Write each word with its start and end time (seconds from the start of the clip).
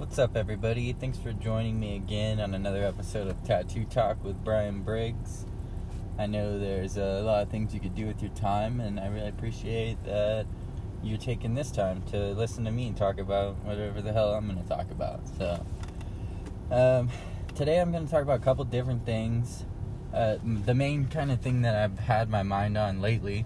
What's 0.00 0.18
up, 0.18 0.34
everybody? 0.34 0.94
Thanks 0.94 1.18
for 1.18 1.30
joining 1.34 1.78
me 1.78 1.94
again 1.94 2.40
on 2.40 2.54
another 2.54 2.82
episode 2.84 3.28
of 3.28 3.44
Tattoo 3.44 3.84
Talk 3.84 4.24
with 4.24 4.42
Brian 4.42 4.80
Briggs. 4.80 5.44
I 6.18 6.24
know 6.24 6.58
there's 6.58 6.96
a 6.96 7.20
lot 7.20 7.42
of 7.42 7.50
things 7.50 7.74
you 7.74 7.80
could 7.80 7.94
do 7.94 8.06
with 8.06 8.22
your 8.22 8.30
time, 8.30 8.80
and 8.80 8.98
I 8.98 9.08
really 9.08 9.28
appreciate 9.28 10.02
that 10.06 10.46
you're 11.02 11.18
taking 11.18 11.54
this 11.54 11.70
time 11.70 12.02
to 12.12 12.32
listen 12.32 12.64
to 12.64 12.70
me 12.70 12.86
and 12.86 12.96
talk 12.96 13.18
about 13.18 13.56
whatever 13.56 14.00
the 14.00 14.10
hell 14.10 14.32
I'm 14.32 14.46
going 14.46 14.60
to 14.60 14.66
talk 14.66 14.90
about. 14.90 15.20
So, 15.36 15.66
um, 16.70 17.10
today 17.54 17.78
I'm 17.78 17.92
going 17.92 18.06
to 18.06 18.10
talk 18.10 18.22
about 18.22 18.40
a 18.40 18.42
couple 18.42 18.64
different 18.64 19.04
things. 19.04 19.64
Uh, 20.14 20.36
the 20.42 20.74
main 20.74 21.08
kind 21.08 21.30
of 21.30 21.42
thing 21.42 21.60
that 21.60 21.76
I've 21.76 21.98
had 21.98 22.30
my 22.30 22.42
mind 22.42 22.78
on 22.78 23.02
lately 23.02 23.44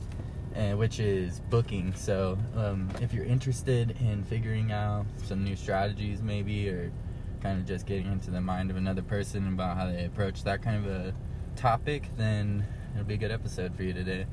uh, 0.56 0.76
which 0.76 1.00
is 1.00 1.40
booking. 1.50 1.94
So, 1.94 2.38
um, 2.56 2.88
if 3.00 3.12
you're 3.12 3.24
interested 3.24 3.96
in 4.00 4.24
figuring 4.24 4.72
out 4.72 5.06
some 5.24 5.42
new 5.44 5.56
strategies, 5.56 6.22
maybe, 6.22 6.68
or 6.68 6.92
kind 7.42 7.60
of 7.60 7.66
just 7.66 7.86
getting 7.86 8.06
into 8.06 8.30
the 8.30 8.40
mind 8.40 8.70
of 8.70 8.76
another 8.76 9.02
person 9.02 9.48
about 9.48 9.76
how 9.76 9.86
they 9.86 10.04
approach 10.04 10.44
that 10.44 10.62
kind 10.62 10.84
of 10.84 10.90
a 10.90 11.14
topic, 11.56 12.08
then 12.16 12.64
it'll 12.94 13.04
be 13.04 13.14
a 13.14 13.18
good 13.18 13.32
episode 13.32 13.74
for 13.74 13.82
you 13.82 13.92
today. 13.92 14.26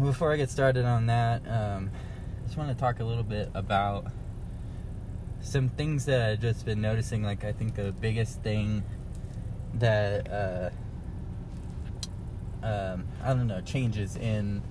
Before 0.00 0.32
I 0.32 0.36
get 0.36 0.50
started 0.50 0.84
on 0.84 1.06
that, 1.06 1.42
um, 1.46 1.90
I 2.40 2.46
just 2.46 2.56
want 2.56 2.70
to 2.70 2.76
talk 2.76 3.00
a 3.00 3.04
little 3.04 3.22
bit 3.22 3.50
about 3.54 4.06
some 5.40 5.68
things 5.68 6.04
that 6.06 6.30
I've 6.30 6.40
just 6.40 6.64
been 6.64 6.80
noticing. 6.80 7.22
Like, 7.22 7.44
I 7.44 7.52
think 7.52 7.74
the 7.74 7.92
biggest 7.92 8.42
thing 8.42 8.82
that, 9.74 10.30
uh, 10.30 10.70
um, 12.64 13.06
I 13.22 13.28
don't 13.28 13.46
know, 13.46 13.60
changes 13.60 14.16
in 14.16 14.62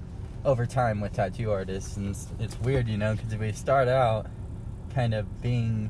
over 0.44 0.66
time 0.66 1.02
with 1.02 1.13
tattoo 1.13 1.52
artists, 1.52 1.98
and 1.98 2.09
it's, 2.09 2.27
it's 2.40 2.59
weird, 2.59 2.88
you 2.88 2.98
know, 2.98 3.16
because 3.16 3.36
we 3.36 3.52
start 3.52 3.88
out 3.88 4.27
kind 4.94 5.13
of 5.13 5.41
being 5.41 5.90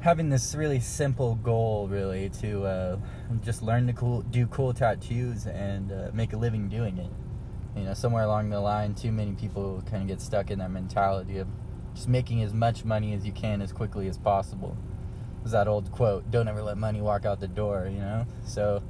having 0.00 0.28
this 0.28 0.54
really 0.54 0.80
simple 0.80 1.34
goal, 1.36 1.88
really, 1.88 2.28
to 2.28 2.64
uh, 2.64 2.96
just 3.44 3.62
learn 3.62 3.86
to 3.86 3.92
cool, 3.92 4.22
do 4.22 4.46
cool 4.46 4.72
tattoos 4.72 5.46
and 5.46 5.90
uh, 5.90 6.10
make 6.12 6.32
a 6.32 6.36
living 6.36 6.68
doing 6.68 6.98
it. 6.98 7.10
You 7.78 7.84
know, 7.84 7.94
somewhere 7.94 8.24
along 8.24 8.50
the 8.50 8.60
line, 8.60 8.94
too 8.94 9.12
many 9.12 9.32
people 9.32 9.82
kind 9.90 10.02
of 10.02 10.08
get 10.08 10.20
stuck 10.20 10.50
in 10.50 10.58
that 10.60 10.70
mentality 10.70 11.38
of 11.38 11.48
just 11.94 12.08
making 12.08 12.42
as 12.42 12.52
much 12.52 12.84
money 12.84 13.14
as 13.14 13.26
you 13.26 13.32
can 13.32 13.60
as 13.60 13.72
quickly 13.72 14.08
as 14.08 14.16
possible. 14.18 14.76
Was 15.42 15.52
that 15.52 15.68
old 15.68 15.92
quote? 15.92 16.30
Don't 16.30 16.48
ever 16.48 16.62
let 16.62 16.78
money 16.78 17.00
walk 17.00 17.24
out 17.24 17.40
the 17.40 17.48
door. 17.48 17.88
You 17.90 18.00
know, 18.00 18.26
so. 18.44 18.82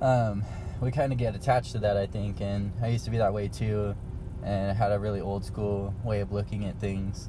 Um, 0.00 0.44
we 0.80 0.90
kind 0.90 1.12
of 1.12 1.18
get 1.18 1.34
attached 1.34 1.72
to 1.72 1.78
that, 1.80 1.96
I 1.96 2.06
think. 2.06 2.40
And 2.40 2.72
I 2.82 2.88
used 2.88 3.04
to 3.04 3.10
be 3.10 3.18
that 3.18 3.32
way 3.32 3.48
too, 3.48 3.94
and 4.42 4.70
I 4.70 4.74
had 4.74 4.92
a 4.92 4.98
really 4.98 5.20
old 5.20 5.44
school 5.44 5.94
way 6.04 6.20
of 6.20 6.32
looking 6.32 6.64
at 6.64 6.78
things. 6.78 7.28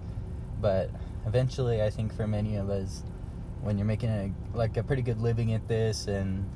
But 0.59 0.89
eventually, 1.26 1.81
I 1.81 1.89
think 1.89 2.14
for 2.14 2.28
many 2.28 2.56
of 2.56 2.70
us, 2.70 3.04
when 3.62 3.78
you're 3.78 3.88
making 3.88 4.09
a 4.09 4.31
like 4.58 4.78
a 4.78 4.84
pretty 4.84 5.02
good 5.02 5.20
living 5.20 5.54
at 5.54 5.67
this, 5.67 6.08
and 6.08 6.50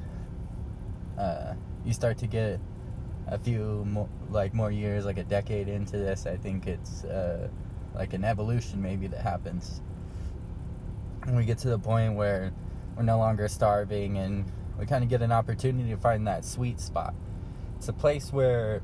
uh, 1.17 1.53
you 1.85 1.93
start 1.93 2.17
to 2.19 2.27
get 2.27 2.59
a 3.27 3.37
few 3.37 3.85
more, 3.85 4.09
like 4.29 4.53
more 4.53 4.71
years, 4.71 5.05
like 5.05 5.17
a 5.17 5.23
decade 5.23 5.67
into 5.67 5.97
this, 5.97 6.25
I 6.25 6.35
think 6.35 6.67
it's 6.67 7.03
uh, 7.03 7.47
like 7.95 8.13
an 8.13 8.23
evolution 8.23 8.81
maybe 8.81 9.07
that 9.07 9.21
happens. 9.21 9.81
And 11.23 11.35
we 11.35 11.45
get 11.45 11.59
to 11.59 11.69
the 11.69 11.79
point 11.79 12.15
where 12.15 12.51
we're 12.95 13.03
no 13.03 13.19
longer 13.19 13.47
starving 13.47 14.17
and 14.17 14.51
we 14.79 14.85
kind 14.85 15.03
of 15.03 15.09
get 15.09 15.21
an 15.21 15.31
opportunity 15.31 15.89
to 15.89 15.97
find 15.97 16.27
that 16.27 16.45
sweet 16.45 16.79
spot. 16.79 17.13
It's 17.77 17.87
a 17.87 17.93
place 17.93 18.31
where 18.31 18.81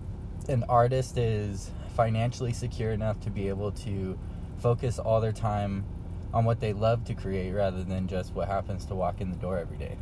an 0.47 0.63
artist 0.69 1.17
is 1.17 1.71
financially 1.95 2.53
secure 2.53 2.91
enough 2.91 3.19
to 3.21 3.29
be 3.29 3.49
able 3.49 3.71
to 3.71 4.17
focus 4.59 4.99
all 4.99 5.21
their 5.21 5.31
time 5.31 5.85
on 6.33 6.45
what 6.45 6.59
they 6.59 6.73
love 6.73 7.03
to 7.05 7.13
create 7.13 7.51
rather 7.51 7.83
than 7.83 8.07
just 8.07 8.33
what 8.33 8.47
happens 8.47 8.85
to 8.85 8.95
walk 8.95 9.21
in 9.21 9.31
the 9.31 9.37
door 9.37 9.57
every 9.57 9.77
day. 9.77 9.97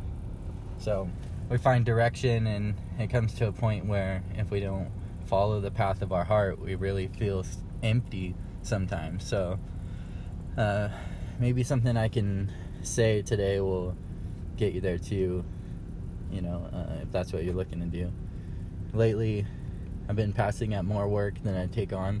So 0.78 1.08
we 1.48 1.58
find 1.58 1.84
direction, 1.84 2.46
and 2.46 2.74
it 2.98 3.08
comes 3.08 3.34
to 3.34 3.48
a 3.48 3.52
point 3.52 3.86
where 3.86 4.22
if 4.34 4.50
we 4.50 4.60
don't 4.60 4.90
follow 5.26 5.60
the 5.60 5.70
path 5.70 6.02
of 6.02 6.12
our 6.12 6.24
heart, 6.24 6.60
we 6.60 6.74
really 6.74 7.08
feel 7.08 7.44
empty 7.82 8.34
sometimes. 8.62 9.26
So 9.26 9.58
uh, 10.56 10.88
maybe 11.38 11.62
something 11.62 11.96
I 11.96 12.08
can 12.08 12.52
say 12.82 13.22
today 13.22 13.60
will 13.60 13.96
get 14.56 14.72
you 14.72 14.80
there 14.80 14.98
too 14.98 15.44
you 16.30 16.40
know, 16.40 16.68
uh, 16.72 17.02
if 17.02 17.12
that's 17.12 17.32
what 17.32 17.44
you're 17.44 17.54
looking 17.54 17.80
to 17.80 17.86
do. 17.86 18.12
Lately, 18.92 19.46
I've 20.08 20.16
been 20.16 20.32
passing 20.32 20.74
out 20.74 20.84
more 20.84 21.08
work 21.08 21.42
than 21.42 21.56
I 21.56 21.66
take 21.66 21.92
on, 21.92 22.20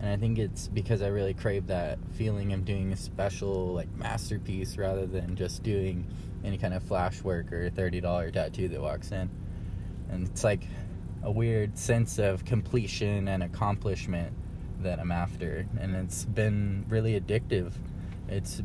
and 0.00 0.10
I 0.10 0.16
think 0.16 0.38
it's 0.38 0.68
because 0.68 1.02
I 1.02 1.08
really 1.08 1.34
crave 1.34 1.66
that 1.68 1.98
feeling 2.12 2.52
of 2.52 2.64
doing 2.64 2.92
a 2.92 2.96
special, 2.96 3.72
like, 3.72 3.92
masterpiece 3.96 4.76
rather 4.76 5.06
than 5.06 5.36
just 5.36 5.62
doing 5.62 6.06
any 6.44 6.58
kind 6.58 6.74
of 6.74 6.82
flash 6.82 7.22
work 7.22 7.52
or 7.52 7.66
a 7.66 7.70
$30 7.70 8.32
tattoo 8.32 8.68
that 8.68 8.80
walks 8.80 9.12
in. 9.12 9.30
And 10.10 10.26
it's 10.28 10.44
like 10.44 10.66
a 11.22 11.30
weird 11.30 11.78
sense 11.78 12.18
of 12.18 12.44
completion 12.44 13.28
and 13.28 13.42
accomplishment 13.42 14.34
that 14.80 14.98
I'm 14.98 15.12
after, 15.12 15.66
and 15.78 15.94
it's 15.94 16.24
been 16.24 16.84
really 16.88 17.18
addictive. 17.18 17.72
It's 18.28 18.62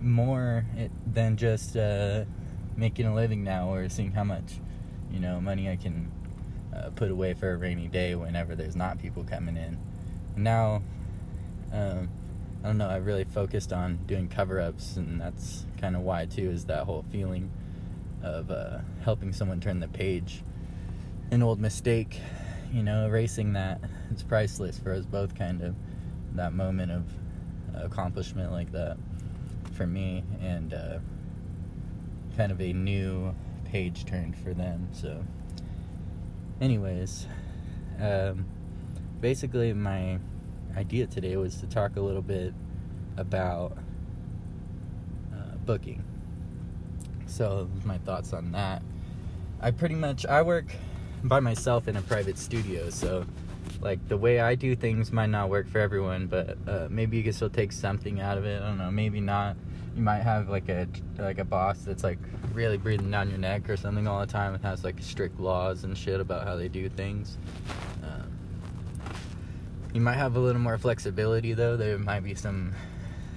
more 0.00 0.64
than 1.06 1.36
just 1.36 1.76
uh, 1.76 2.24
making 2.76 3.06
a 3.06 3.14
living 3.14 3.44
now 3.44 3.72
or 3.72 3.88
seeing 3.88 4.12
how 4.12 4.24
much 4.24 4.58
you 5.10 5.20
know 5.20 5.40
money 5.40 5.68
I 5.68 5.76
can 5.76 6.10
uh, 6.74 6.90
put 6.90 7.10
away 7.10 7.34
for 7.34 7.52
a 7.52 7.56
rainy 7.56 7.88
day 7.88 8.14
whenever 8.14 8.54
there's 8.54 8.76
not 8.76 8.98
people 8.98 9.24
coming 9.24 9.56
in. 9.56 9.78
Now, 10.36 10.82
um, 11.72 12.08
I 12.62 12.68
don't 12.68 12.78
know. 12.78 12.88
I 12.88 12.96
really 12.96 13.24
focused 13.24 13.72
on 13.72 13.98
doing 14.06 14.28
cover-ups, 14.28 14.96
and 14.96 15.20
that's 15.20 15.66
kind 15.80 15.96
of 15.96 16.02
why 16.02 16.26
too. 16.26 16.50
Is 16.50 16.66
that 16.66 16.84
whole 16.84 17.04
feeling 17.10 17.50
of 18.22 18.50
uh, 18.50 18.78
helping 19.02 19.32
someone 19.32 19.60
turn 19.60 19.80
the 19.80 19.88
page, 19.88 20.42
an 21.30 21.42
old 21.42 21.58
mistake, 21.58 22.20
you 22.72 22.82
know, 22.82 23.06
erasing 23.06 23.54
that. 23.54 23.80
It's 24.10 24.22
priceless 24.22 24.78
for 24.78 24.92
us 24.92 25.04
both, 25.04 25.34
kind 25.34 25.62
of 25.62 25.74
that 26.34 26.52
moment 26.52 26.92
of 26.92 27.04
accomplishment 27.74 28.52
like 28.52 28.72
that 28.72 28.96
for 29.74 29.86
me, 29.86 30.24
and. 30.40 30.74
Uh, 30.74 30.98
kind 32.36 32.52
of 32.52 32.60
a 32.60 32.72
new 32.72 33.34
page 33.64 34.04
turned 34.04 34.36
for 34.36 34.54
them. 34.54 34.88
So, 34.92 35.24
anyways, 36.60 37.26
um, 38.00 38.46
basically, 39.20 39.72
my 39.72 40.18
idea 40.76 41.06
today 41.06 41.36
was 41.36 41.56
to 41.56 41.66
talk 41.66 41.96
a 41.96 42.00
little 42.00 42.22
bit 42.22 42.54
about 43.16 43.76
uh, 45.32 45.56
booking. 45.64 46.02
So, 47.26 47.68
my 47.84 47.98
thoughts 47.98 48.32
on 48.32 48.52
that. 48.52 48.82
I 49.60 49.70
pretty 49.70 49.94
much 49.94 50.24
I 50.24 50.42
work 50.42 50.74
by 51.22 51.40
myself 51.40 51.86
in 51.86 51.96
a 51.96 52.02
private 52.02 52.38
studio, 52.38 52.88
so 52.88 53.26
like 53.80 54.06
the 54.08 54.16
way 54.16 54.40
I 54.40 54.54
do 54.54 54.76
things 54.76 55.12
might 55.12 55.30
not 55.30 55.48
work 55.48 55.68
for 55.68 55.78
everyone, 55.78 56.26
but 56.26 56.56
uh, 56.68 56.88
maybe 56.90 57.16
you 57.16 57.22
can 57.22 57.32
still 57.32 57.50
take 57.50 57.72
something 57.72 58.20
out 58.20 58.38
of 58.38 58.44
it. 58.44 58.62
I 58.62 58.66
don't 58.66 58.78
know, 58.78 58.90
maybe 58.90 59.20
not 59.20 59.56
you 59.96 60.02
might 60.02 60.20
have 60.20 60.48
like 60.48 60.68
a 60.68 60.86
like 61.18 61.38
a 61.38 61.44
boss 61.44 61.78
that's 61.78 62.04
like 62.04 62.18
really 62.52 62.76
breathing 62.76 63.10
down 63.10 63.28
your 63.28 63.38
neck 63.38 63.68
or 63.68 63.76
something 63.76 64.06
all 64.06 64.20
the 64.20 64.26
time 64.26 64.54
and 64.54 64.62
has 64.64 64.84
like 64.84 64.96
strict 65.00 65.40
laws 65.40 65.84
and 65.84 65.96
shit 65.96 66.20
about 66.20 66.46
how 66.46 66.56
they 66.56 66.68
do 66.68 66.88
things. 66.88 67.38
Um, 68.02 68.30
you 69.92 70.00
might 70.00 70.14
have 70.14 70.36
a 70.36 70.40
little 70.40 70.60
more 70.60 70.78
flexibility 70.78 71.52
though. 71.52 71.76
There 71.76 71.98
might 71.98 72.20
be 72.20 72.34
some. 72.34 72.72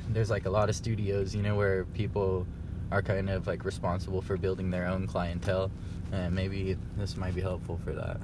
There's 0.10 0.30
like 0.30 0.46
a 0.46 0.50
lot 0.50 0.70
of 0.70 0.76
studios, 0.76 1.34
you 1.34 1.42
know, 1.42 1.56
where 1.56 1.86
people 1.86 2.46
are 2.92 3.02
kind 3.02 3.30
of 3.30 3.48
like 3.48 3.66
responsible 3.66 4.22
for 4.22 4.38
building 4.38 4.70
their 4.70 4.86
own 4.86 5.08
clientele, 5.08 5.72
and 6.12 6.36
maybe 6.36 6.78
this 6.98 7.18
might 7.18 7.34
be 7.34 7.42
helpful 7.42 7.80
for 7.84 7.94
that. 7.94 8.20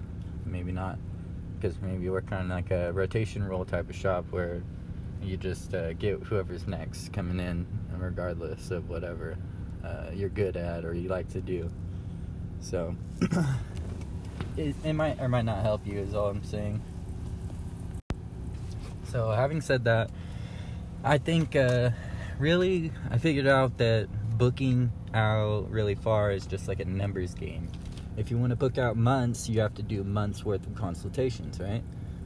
Maybe 0.45 0.71
not, 0.71 0.99
because 1.59 1.79
maybe 1.81 2.03
you're 2.03 2.13
working 2.13 2.33
on 2.33 2.49
like 2.49 2.71
a 2.71 2.91
rotation 2.93 3.43
role 3.43 3.65
type 3.65 3.89
of 3.89 3.95
shop 3.95 4.25
where 4.31 4.61
you 5.21 5.37
just 5.37 5.73
uh, 5.73 5.93
get 5.93 6.21
whoever's 6.23 6.67
next 6.67 7.11
coming 7.11 7.39
in, 7.39 7.67
regardless 7.97 8.71
of 8.71 8.89
whatever 8.89 9.37
uh, 9.83 10.05
you're 10.13 10.29
good 10.29 10.55
at 10.55 10.85
or 10.85 10.93
you 10.93 11.09
like 11.09 11.29
to 11.29 11.41
do. 11.41 11.69
So 12.61 12.95
it, 14.57 14.75
it 14.83 14.93
might 14.93 15.19
or 15.19 15.27
might 15.27 15.45
not 15.45 15.61
help 15.61 15.85
you, 15.85 15.99
is 15.99 16.13
all 16.13 16.29
I'm 16.29 16.43
saying. 16.43 16.81
So 19.11 19.31
having 19.31 19.61
said 19.61 19.85
that, 19.85 20.11
I 21.03 21.17
think 21.17 21.55
uh, 21.55 21.91
really 22.37 22.91
I 23.09 23.17
figured 23.17 23.47
out 23.47 23.77
that 23.77 24.07
booking 24.37 24.91
out 25.13 25.69
really 25.71 25.95
far 25.95 26.31
is 26.31 26.45
just 26.45 26.67
like 26.67 26.79
a 26.79 26.85
numbers 26.85 27.33
game. 27.33 27.69
If 28.19 28.29
you 28.29 28.37
want 28.37 28.49
to 28.49 28.57
book 28.57 28.77
out 28.77 28.97
months, 28.97 29.47
you 29.47 29.61
have 29.61 29.73
to 29.75 29.81
do 29.81 30.03
months 30.03 30.43
worth 30.43 30.67
of 30.67 30.75
consultations, 30.75 31.57
right? 31.57 31.81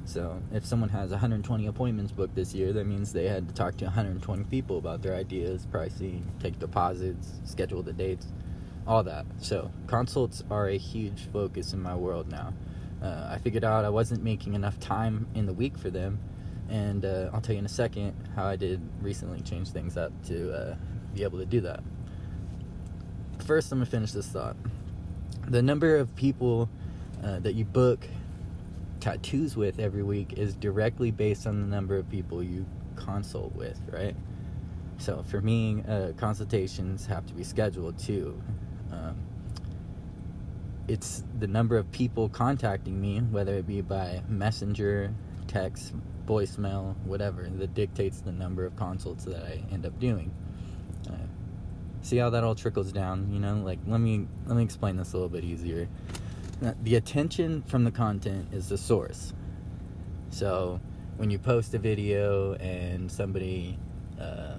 So 0.06 0.42
if 0.52 0.66
someone 0.66 0.90
has 0.90 1.12
120 1.12 1.68
appointments 1.68 2.12
booked 2.12 2.34
this 2.34 2.56
year, 2.56 2.74
that 2.74 2.88
means 2.88 3.14
they 3.14 3.28
had 3.28 3.48
to 3.48 3.54
talk 3.54 3.78
to 3.78 3.86
120 3.86 4.46
people 4.46 4.80
about 4.80 5.04
their 5.04 5.14
ideas, 5.14 5.68
pricing, 5.70 6.26
take 6.40 6.58
deposits, 6.58 7.34
schedule 7.46 7.84
the 7.84 7.94
dates, 7.94 8.26
all 8.88 9.04
that. 9.04 9.28
So 9.38 9.70
consults 9.86 10.44
are 10.50 10.68
a 10.68 10.80
huge 10.80 11.28
focus 11.32 11.74
in 11.74 11.80
my 11.80 11.96
world 11.96 12.28
now. 12.28 12.56
Uh, 13.00 13.30
I 13.30 13.38
figured 13.38 13.64
out 13.64 13.86
I 13.86 13.90
wasn't 13.90 14.24
making 14.24 14.56
enough 14.56 14.80
time 14.80 15.28
in 15.36 15.46
the 15.46 15.54
week 15.54 15.78
for 15.78 15.92
them, 15.92 16.18
and 16.70 17.06
uh, 17.06 17.30
I'll 17.32 17.42
tell 17.42 17.54
you 17.54 17.60
in 17.60 17.66
a 17.66 17.70
second 17.70 18.16
how 18.36 18.46
I 18.46 18.56
did 18.56 18.82
recently 19.00 19.42
change 19.42 19.70
things 19.70 19.96
up 19.96 20.12
to 20.26 20.54
uh, 20.54 20.76
be 21.14 21.22
able 21.22 21.38
to 21.38 21.46
do 21.46 21.62
that. 21.62 21.82
First, 23.46 23.72
I'm 23.72 23.78
gonna 23.78 23.86
finish 23.86 24.12
this 24.12 24.26
thought. 24.26 24.56
The 25.48 25.62
number 25.62 25.98
of 25.98 26.16
people 26.16 26.70
uh, 27.24 27.40
that 27.40 27.54
you 27.54 27.66
book 27.66 28.08
tattoos 29.00 29.56
with 29.56 29.80
every 29.80 30.04
week 30.04 30.34
is 30.38 30.56
directly 30.56 31.12
based 31.12 31.46
on 31.46 31.62
the 31.62 31.68
number 31.68 31.98
of 31.98 32.10
people 32.10 32.42
you 32.42 32.66
consult 32.96 33.54
with, 33.54 33.80
right? 33.92 34.16
So 34.98 35.24
for 35.24 35.42
me, 35.42 35.84
uh, 35.88 36.14
consultations 36.16 37.06
have 37.08 37.26
to 37.28 37.34
be 37.34 37.44
scheduled 37.44 38.00
too. 38.00 38.42
Um, 38.92 39.18
it's 40.88 41.24
the 41.40 41.48
number 41.48 41.78
of 41.78 41.92
people 41.92 42.30
contacting 42.30 43.00
me, 43.00 43.20
whether 43.20 43.56
it 43.56 43.68
be 43.68 43.82
by 43.82 44.22
messenger, 44.28 45.14
text, 45.48 45.94
voicemail, 46.26 46.96
whatever, 47.06 47.50
that 47.50 47.74
dictates 47.74 48.22
the 48.22 48.32
number 48.32 48.66
of 48.66 48.76
consults 48.76 49.26
that 49.26 49.44
I 49.44 49.64
end 49.72 49.86
up 49.86 50.00
doing. 50.00 50.32
See 52.04 52.18
how 52.18 52.30
that 52.32 52.44
all 52.44 52.54
trickles 52.54 52.92
down, 52.92 53.32
you 53.32 53.40
know? 53.40 53.56
Like 53.56 53.80
let 53.88 54.00
me 54.00 54.28
let 54.46 54.56
me 54.58 54.64
explain 54.64 54.98
this 54.98 55.14
a 55.14 55.16
little 55.16 55.30
bit 55.30 55.44
easier. 55.44 55.88
The 56.84 56.96
attention 56.96 57.64
from 57.64 57.84
the 57.84 57.92
content 57.92 58.50
is 58.54 58.70
the 58.70 58.78
source. 58.78 59.34
So 60.30 60.80
when 61.18 61.30
you 61.32 61.40
post 61.40 61.74
a 61.74 61.80
video 61.80 62.54
and 62.56 63.12
somebody 63.12 63.78
uh, 64.20 64.56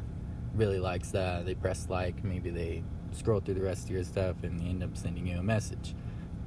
really 0.54 0.80
likes 0.80 1.10
that, 1.10 1.46
they 1.46 1.54
press 1.54 1.86
like, 1.88 2.24
maybe 2.24 2.50
they 2.50 2.82
scroll 3.12 3.40
through 3.40 3.54
the 3.54 3.62
rest 3.62 3.84
of 3.84 3.90
your 3.90 4.04
stuff 4.04 4.42
and 4.42 4.60
they 4.60 4.66
end 4.66 4.82
up 4.82 4.96
sending 4.96 5.26
you 5.26 5.38
a 5.38 5.42
message. 5.42 5.94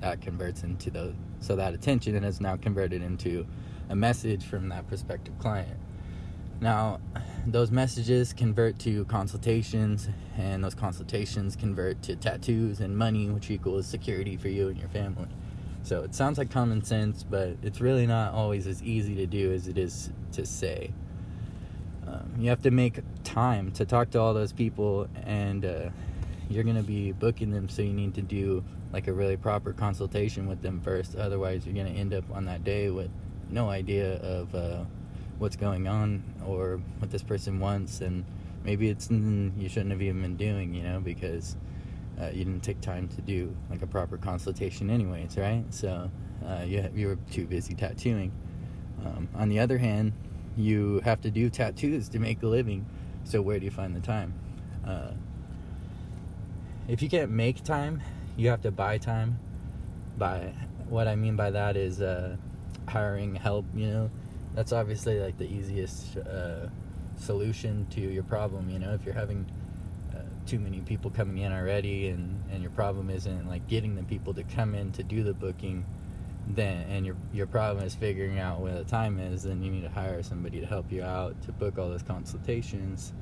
That 0.01 0.21
converts 0.21 0.63
into 0.63 0.91
the 0.91 1.13
so 1.39 1.55
that 1.55 1.73
attention 1.73 2.23
is 2.23 2.41
now 2.41 2.57
converted 2.57 3.01
into 3.01 3.45
a 3.89 3.95
message 3.95 4.43
from 4.43 4.69
that 4.69 4.87
prospective 4.87 5.37
client. 5.39 5.77
Now, 6.59 6.99
those 7.51 7.71
messages 7.71 8.33
convert 8.33 8.77
to 8.79 9.05
consultations, 9.05 10.09
and 10.37 10.63
those 10.63 10.75
consultations 10.75 11.55
convert 11.55 12.01
to 12.03 12.15
tattoos 12.15 12.81
and 12.81 12.97
money, 12.97 13.29
which 13.29 13.49
equals 13.49 13.87
security 13.87 14.35
for 14.35 14.49
you 14.49 14.67
and 14.67 14.77
your 14.77 14.89
family. 14.89 15.27
So 15.83 16.03
it 16.03 16.13
sounds 16.13 16.37
like 16.37 16.51
common 16.51 16.83
sense, 16.83 17.23
but 17.23 17.55
it's 17.63 17.79
really 17.79 18.05
not 18.05 18.33
always 18.33 18.67
as 18.67 18.83
easy 18.83 19.15
to 19.15 19.25
do 19.25 19.53
as 19.53 19.69
it 19.69 19.77
is 19.77 20.09
to 20.33 20.45
say. 20.45 20.91
Um, 22.05 22.33
you 22.37 22.49
have 22.49 22.61
to 22.63 22.71
make 22.71 22.99
time 23.23 23.71
to 23.73 23.85
talk 23.85 24.11
to 24.11 24.19
all 24.19 24.33
those 24.33 24.51
people, 24.51 25.07
and 25.25 25.63
uh, 25.63 25.89
you're 26.49 26.65
going 26.65 26.75
to 26.75 26.83
be 26.83 27.13
booking 27.13 27.51
them, 27.51 27.69
so 27.69 27.81
you 27.81 27.93
need 27.93 28.15
to 28.15 28.21
do 28.21 28.63
like 28.91 29.07
a 29.07 29.13
really 29.13 29.37
proper 29.37 29.71
consultation 29.71 30.47
with 30.47 30.61
them 30.61 30.81
first. 30.81 31.15
Otherwise, 31.15 31.65
you're 31.65 31.75
going 31.75 31.93
to 31.93 31.97
end 31.97 32.13
up 32.13 32.25
on 32.33 32.45
that 32.45 32.65
day 32.65 32.89
with 32.89 33.09
no 33.49 33.69
idea 33.69 34.15
of 34.21 34.53
uh, 34.53 34.83
what's 35.39 35.55
going 35.55 35.87
on 35.87 36.23
or 36.45 36.79
what 36.99 37.11
this 37.11 37.23
person 37.23 37.59
wants, 37.59 38.01
and 38.01 38.25
maybe 38.63 38.89
it's 38.89 39.07
something 39.07 39.53
you 39.57 39.69
shouldn't 39.69 39.91
have 39.91 40.01
even 40.01 40.21
been 40.21 40.35
doing, 40.35 40.73
you 40.73 40.83
know, 40.83 40.99
because 40.99 41.55
uh, 42.19 42.29
you 42.33 42.43
didn't 42.43 42.63
take 42.63 42.81
time 42.81 43.07
to 43.09 43.21
do 43.21 43.55
like 43.69 43.81
a 43.81 43.87
proper 43.87 44.17
consultation, 44.17 44.89
anyways, 44.89 45.37
right? 45.37 45.63
So 45.69 46.09
uh, 46.45 46.63
you 46.65 46.89
you 46.95 47.07
were 47.07 47.17
too 47.31 47.45
busy 47.45 47.75
tattooing. 47.75 48.31
Um, 49.05 49.29
on 49.35 49.49
the 49.49 49.59
other 49.59 49.77
hand, 49.77 50.13
you 50.55 51.01
have 51.01 51.21
to 51.21 51.29
do 51.29 51.49
tattoos 51.49 52.09
to 52.09 52.19
make 52.19 52.41
a 52.41 52.47
living. 52.47 52.85
So 53.23 53.41
where 53.41 53.59
do 53.59 53.65
you 53.65 53.71
find 53.71 53.95
the 53.95 53.99
time? 53.99 54.33
Uh, 54.85 55.11
if 56.87 57.01
you 57.01 57.09
can't 57.09 57.29
make 57.31 57.63
time, 57.63 58.01
you 58.37 58.49
have 58.49 58.61
to 58.61 58.71
buy 58.71 58.97
time. 58.97 59.39
By 60.17 60.53
what 60.89 61.07
I 61.07 61.15
mean 61.15 61.35
by 61.35 61.51
that 61.51 61.77
is 61.77 62.01
uh, 62.01 62.37
hiring 62.87 63.35
help. 63.35 63.65
You 63.75 63.87
know, 63.87 64.11
that's 64.57 64.73
obviously 64.73 65.19
like 65.19 65.37
the 65.37 65.45
easiest 65.45 66.17
uh, 66.17 66.67
solution 67.19 67.85
to 67.91 68.01
your 68.01 68.23
problem. 68.23 68.71
You 68.71 68.79
know, 68.79 68.95
if 68.95 69.05
you're 69.05 69.13
having 69.13 69.45
uh, 70.15 70.21
too 70.47 70.57
many 70.57 70.79
people 70.79 71.11
coming 71.11 71.37
in 71.37 71.53
already, 71.53 72.07
and 72.07 72.41
and 72.51 72.63
your 72.63 72.71
problem 72.71 73.11
isn't 73.11 73.47
like 73.47 73.67
getting 73.67 73.95
the 73.95 74.01
people 74.01 74.33
to 74.33 74.41
come 74.41 74.73
in 74.73 74.91
to 74.93 75.03
do 75.03 75.21
the 75.21 75.35
booking, 75.35 75.85
then 76.47 76.89
and 76.89 77.05
your 77.05 77.15
your 77.31 77.45
problem 77.45 77.85
is 77.85 77.93
figuring 77.93 78.39
out 78.39 78.59
where 78.59 78.73
the 78.73 78.83
time 78.83 79.19
is, 79.19 79.43
then 79.43 79.61
you 79.61 79.69
need 79.69 79.83
to 79.83 79.91
hire 79.91 80.23
somebody 80.23 80.59
to 80.59 80.65
help 80.65 80.91
you 80.91 81.03
out 81.03 81.39
to 81.43 81.51
book 81.51 81.77
all 81.77 81.89
those 81.89 82.01
consultations. 82.01 83.13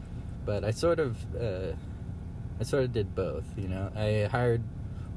But 0.46 0.64
I 0.64 0.72
sort 0.72 1.00
of 1.00 1.18
uh, 1.36 1.74
I 2.62 2.64
sort 2.64 2.86
of 2.86 2.94
did 2.94 3.14
both. 3.14 3.44
You 3.58 3.68
know, 3.68 3.92
I 3.94 4.30
hired 4.32 4.64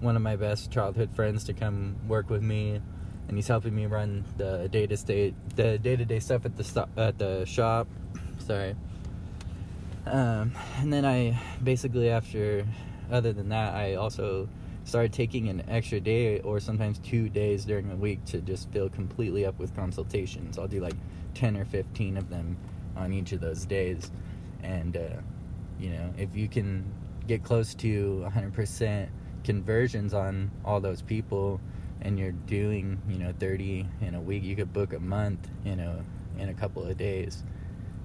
one 0.01 0.17
of 0.17 0.23
my 0.23 0.35
best 0.35 0.73
childhood 0.73 1.15
friends 1.15 1.45
to 1.45 1.53
come 1.53 1.95
work 2.09 2.29
with 2.29 2.43
me 2.43 2.81
and 3.29 3.37
he's 3.37 3.47
helping 3.47 3.75
me 3.75 3.87
run 3.87 4.25
the 4.39 4.69
day 4.69 4.87
to 4.87 4.97
day 4.97 5.35
the 5.55 5.79
day 5.79 5.97
to 5.97 6.05
day 6.05 6.19
stuff 6.19 6.45
at 6.45 6.57
the 6.57 6.89
at 6.97 7.19
the 7.19 7.45
shop. 7.45 7.87
Sorry. 8.39 8.75
Um, 10.07 10.53
and 10.79 10.91
then 10.91 11.05
I 11.05 11.39
basically 11.63 12.09
after, 12.09 12.65
other 13.11 13.33
than 13.35 13.51
that, 13.51 13.75
I 13.75 13.95
also 13.95 14.49
started 14.85 15.13
taking 15.13 15.49
an 15.49 15.63
extra 15.69 16.01
day 16.01 16.41
or 16.41 16.61
sometimes 16.61 16.99
two 17.01 17.29
days 17.29 17.67
during 17.67 17.91
the 17.91 17.97
week 17.97 18.25
to 18.25 18.41
just 18.41 18.71
fill 18.71 18.89
completely 18.89 19.45
up 19.45 19.59
with 19.59 19.77
consultations. 19.77 20.59
I'll 20.59 20.67
do 20.67 20.81
like 20.81 20.97
ten 21.35 21.57
or 21.57 21.67
fifteen 21.67 22.17
of 22.17 22.31
them 22.31 22.57
on 22.97 23.13
each 23.13 23.33
of 23.33 23.41
those 23.41 23.67
days, 23.67 24.11
and 24.63 24.97
uh, 24.97 25.21
you 25.79 25.91
know 25.91 26.15
if 26.17 26.35
you 26.35 26.49
can 26.49 26.85
get 27.27 27.45
close 27.45 27.75
to 27.75 28.27
100% 28.35 29.09
conversions 29.45 30.15
on 30.15 30.51
all 30.65 30.81
those 30.81 31.03
people 31.03 31.61
and 32.03 32.19
you're 32.19 32.33
doing 32.33 33.01
you 33.09 33.19
know 33.19 33.33
30 33.39 33.87
in 34.01 34.15
a 34.15 34.21
week 34.21 34.43
you 34.43 34.57
could 34.57 34.73
book 34.73 34.93
a 34.93 35.01
month 35.01 35.49
you 35.65 35.77
know 35.77 36.05
in 36.39 36.49
a 36.49 36.55
couple 36.55 36.85
of 36.85 36.97
days. 36.97 37.43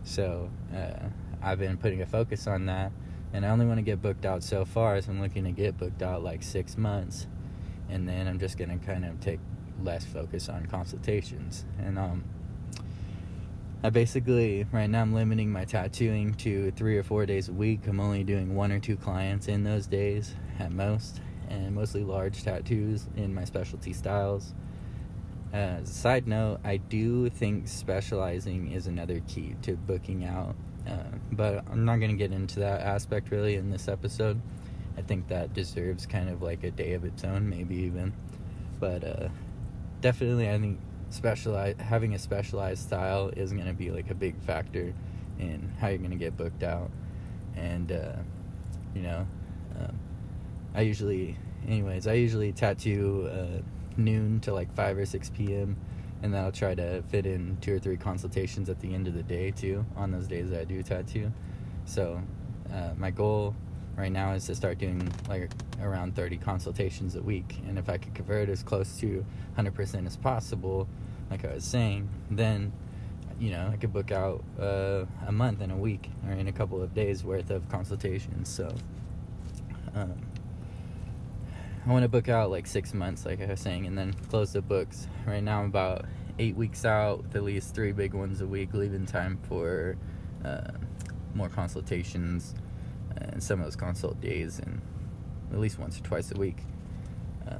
So 0.03 0.49
uh, 0.75 1.07
i've 1.41 1.59
been 1.59 1.77
putting 1.77 2.01
a 2.01 2.05
focus 2.05 2.47
on 2.47 2.65
that 2.67 2.91
and 3.33 3.45
i 3.45 3.49
only 3.49 3.65
want 3.65 3.77
to 3.77 3.81
get 3.81 4.01
booked 4.01 4.25
out 4.25 4.43
so 4.43 4.63
far 4.63 5.01
so 5.01 5.11
i'm 5.11 5.21
looking 5.21 5.43
to 5.43 5.51
get 5.51 5.77
booked 5.77 6.01
out 6.01 6.23
like 6.23 6.41
six 6.41 6.77
months 6.77 7.27
and 7.89 8.07
then 8.07 8.27
i'm 8.29 8.39
just 8.39 8.57
going 8.57 8.69
to 8.69 8.85
kind 8.85 9.03
of 9.03 9.19
take 9.19 9.39
less 9.81 10.05
focus 10.05 10.49
on 10.49 10.65
consultations. 10.67 11.65
And 11.79 11.97
um 11.97 12.23
I 13.83 13.89
basically 13.89 14.65
right 14.71 14.89
now 14.89 15.01
I'm 15.01 15.13
limiting 15.13 15.51
my 15.51 15.65
tattooing 15.65 16.35
to 16.35 16.71
three 16.71 16.97
or 16.97 17.03
four 17.03 17.25
days 17.25 17.49
a 17.49 17.53
week. 17.53 17.85
I'm 17.87 17.99
only 17.99 18.23
doing 18.23 18.55
one 18.55 18.71
or 18.71 18.79
two 18.79 18.95
clients 18.95 19.47
in 19.47 19.63
those 19.63 19.87
days 19.87 20.35
at 20.57 20.71
most, 20.71 21.19
and 21.53 21.75
mostly 21.75 22.03
large 22.03 22.43
tattoos 22.43 23.07
in 23.15 23.33
my 23.33 23.45
specialty 23.45 23.93
styles. 23.93 24.53
Uh, 25.53 25.81
as 25.81 25.89
a 25.89 25.93
side 25.93 26.27
note, 26.27 26.59
I 26.63 26.77
do 26.77 27.29
think 27.29 27.67
specializing 27.67 28.71
is 28.71 28.87
another 28.87 29.21
key 29.27 29.55
to 29.61 29.75
booking 29.75 30.25
out, 30.25 30.55
uh, 30.87 31.17
but 31.31 31.63
I'm 31.69 31.85
not 31.85 31.97
going 31.97 32.09
to 32.09 32.17
get 32.17 32.31
into 32.31 32.59
that 32.61 32.81
aspect 32.81 33.29
really 33.29 33.55
in 33.55 33.69
this 33.69 33.87
episode. 33.87 34.41
I 34.97 35.01
think 35.01 35.27
that 35.27 35.53
deserves 35.53 36.05
kind 36.05 36.29
of 36.29 36.41
like 36.41 36.63
a 36.63 36.71
day 36.71 36.93
of 36.93 37.05
its 37.05 37.23
own, 37.23 37.49
maybe 37.49 37.75
even. 37.75 38.13
But 38.79 39.03
uh, 39.03 39.29
definitely, 40.01 40.49
I 40.49 40.57
think 40.59 40.79
specialize 41.09 41.75
having 41.79 42.15
a 42.15 42.19
specialized 42.19 42.83
style 42.83 43.29
is 43.35 43.53
going 43.53 43.67
to 43.67 43.73
be 43.73 43.91
like 43.91 44.09
a 44.09 44.15
big 44.15 44.39
factor 44.41 44.93
in 45.39 45.71
how 45.79 45.87
you're 45.89 45.99
going 45.99 46.11
to 46.11 46.15
get 46.15 46.35
booked 46.35 46.63
out. 46.63 46.89
And 47.55 47.91
uh, 47.91 48.15
you 48.95 49.03
know, 49.03 49.27
um, 49.79 49.99
I 50.75 50.81
usually, 50.81 51.37
anyways, 51.67 52.07
I 52.07 52.13
usually 52.13 52.51
tattoo 52.51 53.29
uh, 53.31 53.61
noon 53.97 54.39
to 54.41 54.53
like 54.53 54.73
5 54.73 54.97
or 54.97 55.05
6 55.05 55.29
p.m. 55.31 55.77
And 56.21 56.33
then 56.33 56.43
I'll 56.43 56.51
try 56.51 56.73
to 56.73 57.01
fit 57.03 57.25
in 57.25 57.57
two 57.59 57.75
or 57.75 57.79
three 57.79 57.97
consultations 57.97 58.69
at 58.69 58.79
the 58.79 58.93
end 58.93 59.07
of 59.07 59.13
the 59.13 59.23
day 59.23 59.51
too, 59.51 59.85
on 59.97 60.11
those 60.11 60.27
days 60.27 60.49
that 60.51 60.61
I 60.61 60.63
do 60.63 60.81
tattoo. 60.81 61.31
So, 61.85 62.21
uh, 62.73 62.91
my 62.97 63.11
goal 63.11 63.55
right 63.97 64.11
now 64.11 64.31
is 64.31 64.45
to 64.45 64.55
start 64.55 64.77
doing 64.77 65.11
like 65.27 65.51
around 65.81 66.15
30 66.15 66.37
consultations 66.37 67.15
a 67.15 67.21
week. 67.21 67.59
And 67.67 67.77
if 67.77 67.89
I 67.89 67.97
could 67.97 68.13
convert 68.13 68.47
as 68.47 68.63
close 68.63 68.97
to 68.99 69.25
100% 69.57 70.07
as 70.07 70.15
possible, 70.15 70.87
like 71.29 71.43
I 71.43 71.55
was 71.55 71.65
saying, 71.65 72.07
then 72.31 72.71
you 73.39 73.51
know 73.51 73.69
I 73.73 73.75
could 73.75 73.91
book 73.91 74.11
out 74.11 74.43
uh, 74.59 75.05
a 75.27 75.31
month 75.31 75.59
and 75.59 75.71
a 75.71 75.75
week 75.75 76.09
or 76.25 76.33
in 76.33 76.47
a 76.47 76.53
couple 76.53 76.81
of 76.81 76.93
days 76.93 77.23
worth 77.23 77.49
of 77.49 77.67
consultations. 77.69 78.49
So. 78.49 78.73
Um, 79.95 80.15
I 81.85 81.91
want 81.91 82.03
to 82.03 82.09
book 82.09 82.29
out 82.29 82.49
like 82.49 82.65
six 82.65 82.93
months, 82.93 83.25
like 83.25 83.41
I 83.41 83.45
was 83.45 83.59
saying, 83.59 83.85
and 83.87 83.97
then 83.97 84.13
close 84.29 84.53
the 84.53 84.61
books. 84.61 85.07
Right 85.27 85.43
now, 85.43 85.59
I'm 85.59 85.65
about 85.65 86.05
eight 86.39 86.55
weeks 86.55 86.85
out 86.85 87.23
with 87.23 87.35
at 87.35 87.43
least 87.43 87.75
three 87.75 87.91
big 87.91 88.13
ones 88.13 88.39
a 88.39 88.47
week, 88.47 88.73
leaving 88.73 89.05
time 89.05 89.37
for 89.49 89.97
uh, 90.45 90.71
more 91.35 91.49
consultations 91.49 92.55
and 93.17 93.43
some 93.43 93.59
of 93.59 93.65
those 93.65 93.75
consult 93.75 94.21
days, 94.21 94.59
and 94.59 94.81
at 95.51 95.59
least 95.59 95.77
once 95.77 95.99
or 95.99 96.03
twice 96.03 96.31
a 96.31 96.39
week. 96.39 96.59
Uh, 97.45 97.57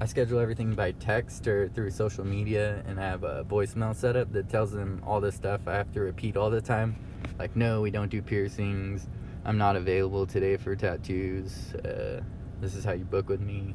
I 0.00 0.06
schedule 0.06 0.40
everything 0.40 0.74
by 0.74 0.90
text 0.90 1.46
or 1.46 1.68
through 1.68 1.92
social 1.92 2.24
media, 2.24 2.82
and 2.88 2.98
I 2.98 3.04
have 3.04 3.22
a 3.22 3.44
voicemail 3.44 3.94
set 3.94 4.16
up 4.16 4.32
that 4.32 4.48
tells 4.48 4.72
them 4.72 5.00
all 5.06 5.20
the 5.20 5.30
stuff 5.30 5.60
I 5.68 5.74
have 5.74 5.92
to 5.92 6.00
repeat 6.00 6.36
all 6.36 6.50
the 6.50 6.60
time. 6.60 6.96
Like, 7.38 7.54
no, 7.54 7.80
we 7.80 7.92
don't 7.92 8.10
do 8.10 8.20
piercings. 8.20 9.06
I'm 9.44 9.56
not 9.56 9.76
available 9.76 10.26
today 10.26 10.56
for 10.56 10.74
tattoos. 10.74 11.74
Uh, 11.74 12.22
this 12.62 12.76
is 12.76 12.84
how 12.84 12.92
you 12.92 13.04
book 13.04 13.28
with 13.28 13.40
me. 13.40 13.74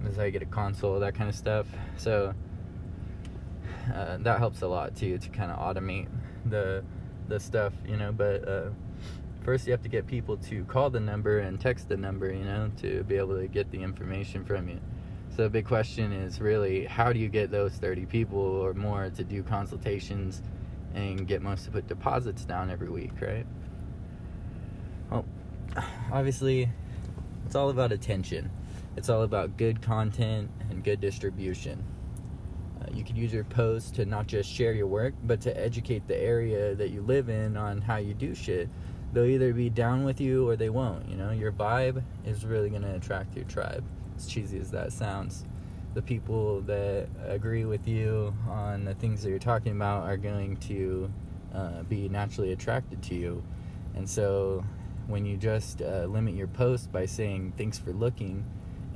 This 0.00 0.12
is 0.12 0.16
how 0.16 0.22
you 0.22 0.30
get 0.30 0.42
a 0.42 0.46
console, 0.46 1.00
that 1.00 1.14
kind 1.14 1.28
of 1.28 1.34
stuff. 1.34 1.66
So 1.96 2.32
uh, 3.92 4.16
that 4.18 4.38
helps 4.38 4.62
a 4.62 4.68
lot 4.68 4.96
too 4.96 5.18
to 5.18 5.28
kind 5.28 5.50
of 5.50 5.58
automate 5.58 6.06
the 6.46 6.84
the 7.26 7.40
stuff, 7.40 7.72
you 7.86 7.96
know. 7.96 8.12
But 8.12 8.48
uh, 8.48 8.70
first, 9.42 9.66
you 9.66 9.72
have 9.72 9.82
to 9.82 9.88
get 9.88 10.06
people 10.06 10.36
to 10.36 10.64
call 10.64 10.88
the 10.88 11.00
number 11.00 11.40
and 11.40 11.60
text 11.60 11.88
the 11.88 11.96
number, 11.96 12.32
you 12.32 12.44
know, 12.44 12.70
to 12.78 13.02
be 13.04 13.16
able 13.16 13.36
to 13.38 13.48
get 13.48 13.70
the 13.72 13.82
information 13.82 14.44
from 14.44 14.68
you. 14.68 14.80
So 15.36 15.42
the 15.42 15.50
big 15.50 15.66
question 15.66 16.12
is 16.12 16.40
really 16.40 16.86
how 16.86 17.12
do 17.12 17.18
you 17.18 17.28
get 17.28 17.50
those 17.50 17.72
30 17.74 18.06
people 18.06 18.38
or 18.38 18.72
more 18.72 19.10
to 19.10 19.24
do 19.24 19.42
consultations 19.42 20.42
and 20.94 21.26
get 21.26 21.42
most 21.42 21.64
to 21.64 21.70
put 21.70 21.86
deposits 21.88 22.44
down 22.44 22.70
every 22.70 22.88
week, 22.88 23.12
right? 23.20 23.46
Well, 25.10 25.24
obviously, 26.12 26.70
it's 27.48 27.56
all 27.56 27.70
about 27.70 27.92
attention. 27.92 28.50
It's 28.94 29.08
all 29.08 29.22
about 29.22 29.56
good 29.56 29.80
content 29.80 30.50
and 30.68 30.84
good 30.84 31.00
distribution. 31.00 31.82
Uh, 32.78 32.88
you 32.92 33.02
can 33.02 33.16
use 33.16 33.32
your 33.32 33.44
post 33.44 33.94
to 33.94 34.04
not 34.04 34.26
just 34.26 34.52
share 34.52 34.74
your 34.74 34.86
work, 34.86 35.14
but 35.24 35.40
to 35.40 35.58
educate 35.58 36.06
the 36.06 36.14
area 36.14 36.74
that 36.74 36.90
you 36.90 37.00
live 37.00 37.30
in 37.30 37.56
on 37.56 37.80
how 37.80 37.96
you 37.96 38.12
do 38.12 38.34
shit. 38.34 38.68
They'll 39.14 39.24
either 39.24 39.54
be 39.54 39.70
down 39.70 40.04
with 40.04 40.20
you 40.20 40.46
or 40.46 40.56
they 40.56 40.68
won't. 40.68 41.08
You 41.08 41.16
know, 41.16 41.30
your 41.30 41.50
vibe 41.50 42.02
is 42.26 42.44
really 42.44 42.68
going 42.68 42.82
to 42.82 42.94
attract 42.96 43.34
your 43.34 43.46
tribe. 43.46 43.82
As 44.18 44.26
cheesy 44.26 44.58
as 44.58 44.70
that 44.72 44.92
sounds, 44.92 45.46
the 45.94 46.02
people 46.02 46.60
that 46.62 47.08
agree 47.24 47.64
with 47.64 47.88
you 47.88 48.34
on 48.46 48.84
the 48.84 48.92
things 48.92 49.22
that 49.22 49.30
you're 49.30 49.38
talking 49.38 49.72
about 49.72 50.02
are 50.02 50.18
going 50.18 50.58
to 50.58 51.10
uh, 51.54 51.82
be 51.84 52.10
naturally 52.10 52.52
attracted 52.52 53.02
to 53.04 53.14
you. 53.14 53.42
And 53.94 54.06
so, 54.06 54.66
when 55.08 55.24
you 55.24 55.36
just 55.36 55.82
uh, 55.82 56.04
limit 56.04 56.34
your 56.34 56.46
post 56.46 56.92
by 56.92 57.06
saying 57.06 57.54
thanks 57.56 57.78
for 57.78 57.92
looking, 57.92 58.44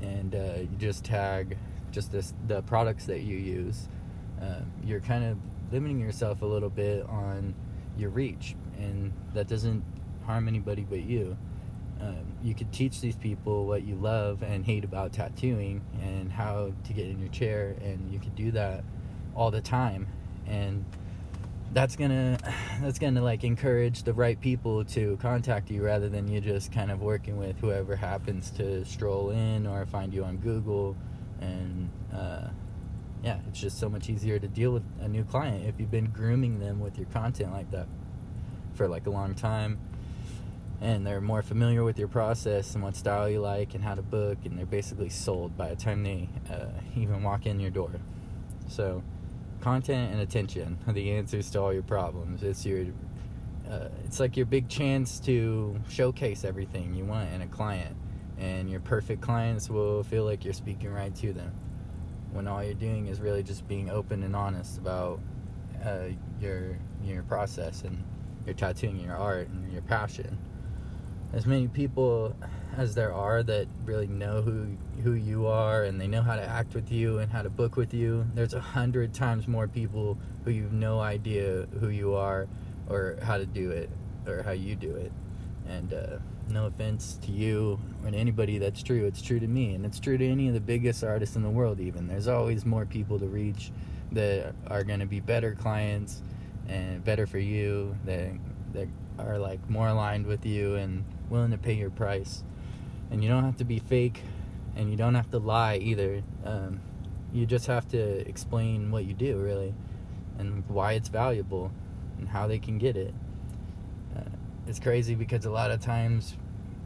and 0.01 0.35
uh, 0.35 0.61
you 0.61 0.77
just 0.79 1.05
tag 1.05 1.57
just 1.91 2.13
this 2.13 2.33
the 2.47 2.63
products 2.63 3.07
that 3.07 3.21
you 3.21 3.37
use, 3.37 3.89
uh, 4.41 4.61
you're 4.85 5.01
kind 5.01 5.25
of 5.25 5.39
limiting 5.73 5.99
yourself 5.99 6.43
a 6.43 6.47
little 6.47 6.71
bit 6.71 7.05
on 7.09 7.55
your 7.97 8.11
reach, 8.11 8.55
and 8.79 9.13
that 9.35 9.49
doesn't 9.49 9.83
harm 10.27 10.47
anybody 10.49 10.87
but 10.89 11.01
you. 11.01 11.37
Um, 12.01 12.25
you 12.43 12.55
could 12.55 12.73
teach 12.73 13.01
these 13.01 13.17
people 13.17 13.67
what 13.67 13.85
you 13.85 13.95
love 13.95 14.43
and 14.43 14.65
hate 14.65 14.85
about 14.85 15.13
tattooing 15.13 15.83
and 16.03 16.33
how 16.33 16.73
to 16.85 16.93
get 16.93 17.07
in 17.07 17.21
your 17.21 17.29
chair, 17.29 17.75
and 17.83 18.13
you 18.13 18.19
could 18.19 18.35
do 18.35 18.51
that 18.53 18.85
all 19.35 19.51
the 19.51 19.61
time, 19.63 20.09
and 20.47 20.85
that's 21.73 21.97
gonna 21.97 22.39
that's 22.81 22.99
gonna 22.99 23.23
like 23.23 23.45
encourage 23.45 24.03
the 24.03 24.13
right 24.13 24.41
people 24.41 24.85
to 24.85 25.17
contact 25.21 25.71
you 25.71 25.83
rather 25.83 26.09
than 26.09 26.29
you 26.29 26.41
just 26.41 26.73
kind 26.73 26.91
of 26.91 27.01
working 27.01 27.37
with 27.37 27.59
whoever 27.59 27.97
happens 27.97 28.51
to 28.53 28.85
stroll 28.85 29.31
in 29.31 29.67
or 29.67 29.85
find 29.87 30.13
you 30.13 30.25
on 30.25 30.37
Google. 30.39 30.97
And 31.41 31.91
uh, 32.15 32.49
yeah, 33.25 33.39
it's 33.49 33.61
just 33.61 33.79
so 33.79 33.89
much 33.89 34.09
easier 34.09 34.39
to 34.39 34.49
deal 34.49 34.73
with 34.73 34.85
a 35.01 35.09
new 35.09 35.25
client 35.25 35.67
if 35.67 35.79
you've 35.79 35.91
been 35.91 36.11
grooming 36.11 36.61
them 36.61 36.81
with 36.81 36.99
your 36.99 37.07
content 37.09 37.53
like 37.53 37.71
that 37.73 37.87
for 38.75 38.87
like 38.89 39.07
a 39.07 39.11
long 39.11 39.35
time. 39.35 39.79
And 40.81 41.07
they're 41.07 41.21
more 41.21 41.43
familiar 41.43 41.85
with 41.85 41.97
your 41.97 42.09
process 42.09 42.75
and 42.75 42.83
what 42.83 42.97
style 42.97 43.31
you 43.31 43.41
like 43.41 43.75
and 43.75 43.85
how 43.85 43.95
to 43.95 44.03
book 44.03 44.39
and 44.45 44.59
they're 44.59 44.67
basically 44.67 45.11
sold 45.11 45.57
by 45.57 45.69
the 45.69 45.77
time 45.77 46.03
they 46.03 46.29
uh, 46.51 46.67
even 46.97 47.23
walk 47.23 47.47
in 47.47 47.61
your 47.61 47.71
door. 47.71 47.93
So 48.67 49.05
content 49.63 50.13
and 50.13 50.21
attention. 50.21 50.77
Are 50.87 50.93
the 51.01 51.13
answers 51.13 51.51
to 51.51 51.61
all 51.61 51.73
your 51.73 51.83
problems. 51.83 52.43
It's 52.43 52.67
your 52.67 52.87
uh, 53.71 53.89
it's 54.05 54.21
like 54.21 54.37
your 54.37 54.45
big 54.45 54.69
chance 54.69 55.19
to 55.21 55.79
showcase 55.89 56.45
everything 56.45 56.95
you 56.95 57.05
want 57.05 57.33
in 57.33 57.41
a 57.41 57.47
client 57.47 57.97
and 58.39 58.69
your 58.69 58.81
perfect 58.81 59.21
clients 59.21 59.71
will 59.71 60.03
feel 60.03 60.25
like 60.25 60.45
you're 60.45 60.53
speaking 60.53 60.93
right 60.93 61.15
to 61.17 61.33
them. 61.33 61.53
When 62.33 62.49
all 62.49 62.63
you're 62.63 62.75
doing 62.75 63.07
is 63.07 63.21
really 63.21 63.43
just 63.43 63.67
being 63.69 63.89
open 63.89 64.23
and 64.23 64.35
honest 64.35 64.79
about 64.79 65.21
uh, 65.85 66.07
your 66.41 66.77
your 67.05 67.23
process 67.25 67.83
and 67.83 68.03
your 68.47 68.55
tattooing, 68.55 68.99
your 69.01 69.17
art, 69.17 69.49
and 69.49 69.73
your 69.73 69.83
passion. 69.83 70.39
As 71.33 71.47
many 71.47 71.69
people 71.69 72.37
as 72.77 72.95
there 72.95 73.13
are 73.13 73.43
that 73.43 73.67
really 73.85 74.07
know 74.07 74.43
who 74.43 74.67
who 75.03 75.13
you 75.13 75.47
are 75.47 75.85
and 75.85 76.01
they 76.01 76.07
know 76.07 76.23
how 76.23 76.37
to 76.37 76.43
act 76.43 76.75
with 76.75 76.91
you 76.91 77.19
and 77.19 77.31
how 77.31 77.43
to 77.43 77.51
book 77.51 77.77
with 77.77 77.93
you, 77.95 78.27
there's 78.35 78.55
a 78.55 78.61
hundred 78.61 79.15
times 79.15 79.49
more 79.49 79.69
people 79.69 80.19
who 80.45 80.51
you've 80.51 80.73
no 80.73 81.01
idea 81.01 81.67
who 81.81 81.89
you 81.89 82.15
are 82.15 82.49
or 82.89 83.19
how 83.23 83.39
to 83.39 83.47
do 83.47 83.71
it 83.71 83.91
or 84.27 84.43
how 84.43 84.53
you 84.53 84.75
do 84.75 84.95
it. 84.95 85.13
And 85.69 85.93
uh, 85.93 86.19
no 86.49 86.67
offense 86.67 87.19
to 87.23 87.31
you 87.31 87.79
to 88.03 88.15
anybody 88.15 88.59
that's 88.59 88.83
true 88.83 89.07
it's 89.07 89.23
true 89.23 89.41
to 89.41 89.47
me 89.47 89.75
and 89.75 89.87
it's 89.87 89.99
true 89.99 90.19
to 90.19 90.27
any 90.27 90.49
of 90.49 90.55
the 90.55 90.61
biggest 90.61 91.03
artists 91.03 91.37
in 91.37 91.43
the 91.43 91.49
world 91.49 91.81
even 91.81 92.07
there's 92.07 92.29
always 92.29 92.67
more 92.67 92.85
people 92.85 93.19
to 93.19 93.27
reach 93.27 93.71
that 94.11 94.55
are 94.67 94.85
going 94.85 95.01
to 95.01 95.07
be 95.07 95.21
better 95.21 95.55
clients 95.55 96.21
and 96.69 97.03
better 97.05 97.27
for 97.27 97.39
you 97.39 97.97
that 98.05 98.31
that 98.73 98.89
are 99.19 99.39
like 99.39 99.71
more 99.71 99.89
aligned 99.89 100.27
with 100.27 100.45
you 100.45 100.75
and 100.75 101.05
willing 101.33 101.51
to 101.51 101.59
pay 101.59 101.75
your 101.75 101.91
price. 101.91 102.45
And 103.11 103.25
you 103.25 103.29
don't 103.29 103.45
have 103.45 103.57
to 103.57 103.65
be 103.65 103.81
fake 103.81 104.23
and 104.77 104.91
you 104.91 104.97
don't 104.97 105.17
have 105.17 105.31
to 105.33 105.39
lie 105.39 105.79
either. 105.79 106.23
Um, 106.45 106.81
you 107.33 107.47
just 107.47 107.67
have 107.67 107.89
to 107.89 108.29
explain 108.29 108.91
what 108.93 109.05
you 109.05 109.15
do 109.15 109.39
really 109.39 109.75
and 110.39 110.63
why 110.69 110.93
it's 110.93 111.09
valuable 111.09 111.73
and 112.19 112.29
how 112.29 112.47
they 112.47 112.59
can 112.59 112.79
get 112.79 112.97
it. 112.97 113.13
It's 114.65 114.79
crazy 114.79 115.17
because 115.17 115.45
a 115.45 115.51
lot 115.51 115.73
of 115.73 115.81
times 115.81 116.37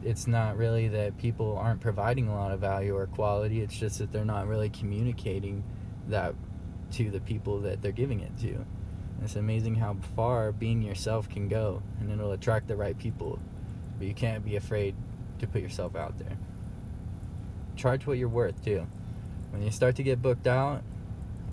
it's 0.03 0.25
not 0.25 0.57
really 0.57 0.87
that 0.87 1.17
people 1.19 1.57
aren't 1.57 1.79
providing 1.79 2.27
a 2.27 2.33
lot 2.33 2.51
of 2.51 2.59
value 2.59 2.95
or 2.95 3.05
quality. 3.05 3.61
It's 3.61 3.77
just 3.77 3.99
that 3.99 4.11
they're 4.11 4.25
not 4.25 4.47
really 4.47 4.69
communicating 4.69 5.63
that 6.07 6.33
to 6.93 7.11
the 7.11 7.19
people 7.19 7.59
that 7.61 7.81
they're 7.81 7.91
giving 7.91 8.21
it 8.21 8.35
to. 8.39 8.65
It's 9.23 9.35
amazing 9.35 9.75
how 9.75 9.97
far 10.15 10.51
being 10.51 10.81
yourself 10.81 11.29
can 11.29 11.47
go 11.47 11.83
and 11.99 12.11
it'll 12.11 12.31
attract 12.31 12.67
the 12.67 12.75
right 12.75 12.97
people 12.97 13.39
but 13.97 14.07
you 14.07 14.13
can't 14.13 14.43
be 14.43 14.55
afraid 14.55 14.95
to 15.39 15.47
put 15.47 15.61
yourself 15.61 15.95
out 15.95 16.17
there 16.19 16.37
charge 17.75 18.07
what 18.07 18.17
you're 18.17 18.27
worth 18.27 18.63
too 18.63 18.85
when 19.51 19.61
you 19.61 19.71
start 19.71 19.95
to 19.95 20.03
get 20.03 20.21
booked 20.21 20.47
out 20.47 20.81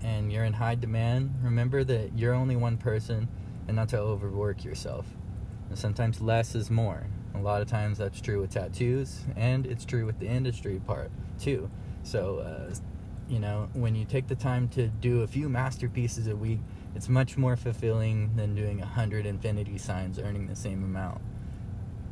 and 0.02 0.32
you're 0.32 0.44
in 0.44 0.54
high 0.54 0.74
demand 0.74 1.34
remember 1.42 1.84
that 1.84 2.16
you're 2.16 2.34
only 2.34 2.56
one 2.56 2.76
person 2.76 3.28
and 3.66 3.76
not 3.76 3.88
to 3.88 3.98
overwork 3.98 4.64
yourself 4.64 5.06
and 5.74 5.78
sometimes 5.78 6.20
less 6.20 6.54
is 6.54 6.70
more. 6.70 7.04
A 7.34 7.38
lot 7.38 7.60
of 7.60 7.68
times 7.68 7.98
that's 7.98 8.20
true 8.20 8.40
with 8.40 8.52
tattoos, 8.52 9.22
and 9.36 9.66
it's 9.66 9.84
true 9.84 10.06
with 10.06 10.18
the 10.20 10.26
industry 10.26 10.80
part 10.86 11.10
too. 11.40 11.68
So, 12.04 12.38
uh, 12.38 12.74
you 13.28 13.40
know, 13.40 13.68
when 13.72 13.94
you 13.94 14.04
take 14.04 14.28
the 14.28 14.36
time 14.36 14.68
to 14.68 14.86
do 14.86 15.22
a 15.22 15.26
few 15.26 15.48
masterpieces 15.48 16.28
a 16.28 16.36
week, 16.36 16.60
it's 16.94 17.08
much 17.08 17.36
more 17.36 17.56
fulfilling 17.56 18.36
than 18.36 18.54
doing 18.54 18.80
a 18.82 18.86
hundred 18.86 19.26
infinity 19.26 19.78
signs 19.78 20.18
earning 20.18 20.46
the 20.46 20.54
same 20.54 20.84
amount. 20.84 21.20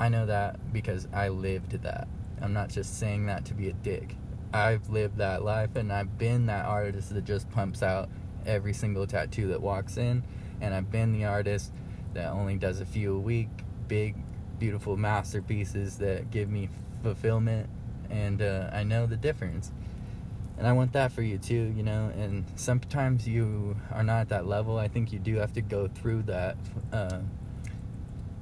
I 0.03 0.09
know 0.09 0.27
that 0.27 0.73
because 0.73 1.07
I 1.13 1.29
lived 1.29 1.81
that. 1.85 2.09
I'm 2.41 2.53
not 2.53 2.71
just 2.71 2.99
saying 2.99 3.27
that 3.27 3.45
to 3.45 3.55
be 3.55 3.69
a 3.69 3.73
dick. 3.73 4.17
I've 4.53 4.91
lived 4.91 5.19
that 5.19 5.45
life 5.45 5.77
and 5.77 5.93
I've 5.93 6.19
been 6.19 6.47
that 6.47 6.65
artist 6.65 7.15
that 7.15 7.25
just 7.25 7.49
pumps 7.53 7.85
out 7.85 8.09
every 8.45 8.73
single 8.73 9.07
tattoo 9.07 9.47
that 9.47 9.63
walks 9.63 9.99
in. 9.99 10.25
And 10.61 10.75
I've 10.75 10.91
been 10.91 11.13
the 11.13 11.27
artist 11.27 11.71
that 12.15 12.33
only 12.33 12.57
does 12.57 12.81
a 12.81 12.85
few 12.85 13.15
a 13.15 13.21
week, 13.21 13.49
big, 13.87 14.17
beautiful 14.59 14.97
masterpieces 14.97 15.99
that 15.99 16.33
give 16.33 16.51
me 16.51 16.69
fulfillment, 17.05 17.71
and 18.11 18.43
uh, 18.43 18.71
I 18.73 18.83
know 18.83 19.07
the 19.07 19.17
difference. 19.17 19.71
And 20.59 20.67
I 20.67 20.73
want 20.73 20.95
that 20.95 21.13
for 21.13 21.23
you 21.23 21.39
too, 21.39 21.73
you 21.77 21.85
know. 21.85 22.13
And 22.17 22.45
sometimes 22.57 23.29
you 23.29 23.77
are 23.93 24.03
not 24.03 24.23
at 24.23 24.29
that 24.31 24.47
level. 24.47 24.79
I 24.79 24.89
think 24.89 25.13
you 25.13 25.21
do 25.21 25.37
have 25.37 25.53
to 25.53 25.63
go 25.63 25.87
through 25.87 26.23
that. 26.25 26.57
Uh, 26.93 27.21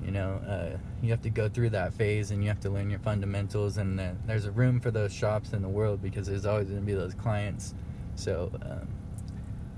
you 0.05 0.11
know, 0.11 0.41
uh, 0.47 0.79
you 1.03 1.11
have 1.11 1.23
to 1.23 1.31
go 1.31 1.49
through 1.49 1.71
that 1.71 1.93
phase, 1.95 2.31
and 2.31 2.43
you 2.43 2.49
have 2.49 2.61
to 2.61 2.71
learn 2.71 2.91
your 2.91 3.01
fundamentals. 3.01 3.77
And 3.77 4.01
there's 4.27 4.47
a 4.47 4.51
room 4.51 4.81
for 4.81 4.91
those 4.91 5.13
shops 5.13 5.53
in 5.53 5.63
the 5.63 5.69
world 5.69 6.03
because 6.03 6.27
there's 6.27 6.47
always 6.47 6.69
going 6.69 6.81
to 6.81 6.87
be 6.87 6.95
those 6.95 7.15
clients. 7.15 7.75
So 8.17 8.51
um, 8.63 8.89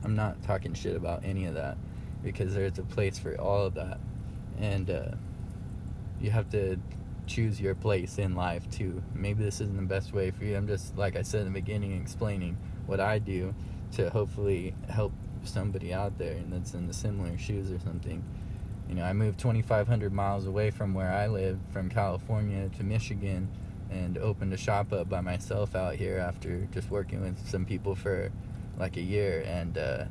I'm 0.04 0.14
not 0.16 0.42
talking 0.42 0.74
shit 0.74 0.96
about 0.96 1.24
any 1.24 1.46
of 1.46 1.54
that 1.54 1.76
because 2.22 2.54
there's 2.54 2.78
a 2.78 2.82
place 2.82 3.18
for 3.18 3.38
all 3.40 3.66
of 3.66 3.74
that 3.74 3.98
and 4.58 4.90
uh, 4.90 5.08
you 6.20 6.30
have 6.30 6.48
to 6.50 6.78
choose 7.26 7.60
your 7.60 7.74
place 7.74 8.18
in 8.18 8.34
life 8.34 8.68
too 8.70 9.02
maybe 9.14 9.42
this 9.44 9.60
isn't 9.60 9.76
the 9.76 9.82
best 9.82 10.12
way 10.12 10.30
for 10.30 10.44
you 10.44 10.56
i'm 10.56 10.66
just 10.66 10.96
like 10.96 11.16
i 11.16 11.22
said 11.22 11.40
in 11.40 11.52
the 11.52 11.60
beginning 11.60 12.00
explaining 12.00 12.56
what 12.86 13.00
i 13.00 13.18
do 13.18 13.54
to 13.92 14.10
hopefully 14.10 14.74
help 14.88 15.12
somebody 15.44 15.92
out 15.92 16.16
there 16.18 16.32
and 16.32 16.52
that's 16.52 16.74
in 16.74 16.86
the 16.86 16.92
similar 16.94 17.36
shoes 17.38 17.70
or 17.70 17.78
something 17.80 18.22
you 18.88 18.94
know 18.94 19.04
i 19.04 19.12
moved 19.12 19.38
2500 19.38 20.12
miles 20.12 20.46
away 20.46 20.70
from 20.70 20.94
where 20.94 21.12
i 21.12 21.26
live 21.26 21.58
from 21.72 21.88
california 21.88 22.68
to 22.76 22.82
michigan 22.82 23.48
and 23.90 24.16
opened 24.18 24.52
a 24.52 24.56
shop 24.56 24.92
up 24.92 25.08
by 25.08 25.20
myself 25.20 25.74
out 25.74 25.94
here 25.94 26.18
after 26.18 26.66
just 26.72 26.90
working 26.90 27.20
with 27.20 27.48
some 27.48 27.64
people 27.64 27.94
for 27.94 28.30
like 28.78 28.96
a 28.96 29.02
year 29.02 29.44
and 29.46 29.76
uh, 29.76 30.04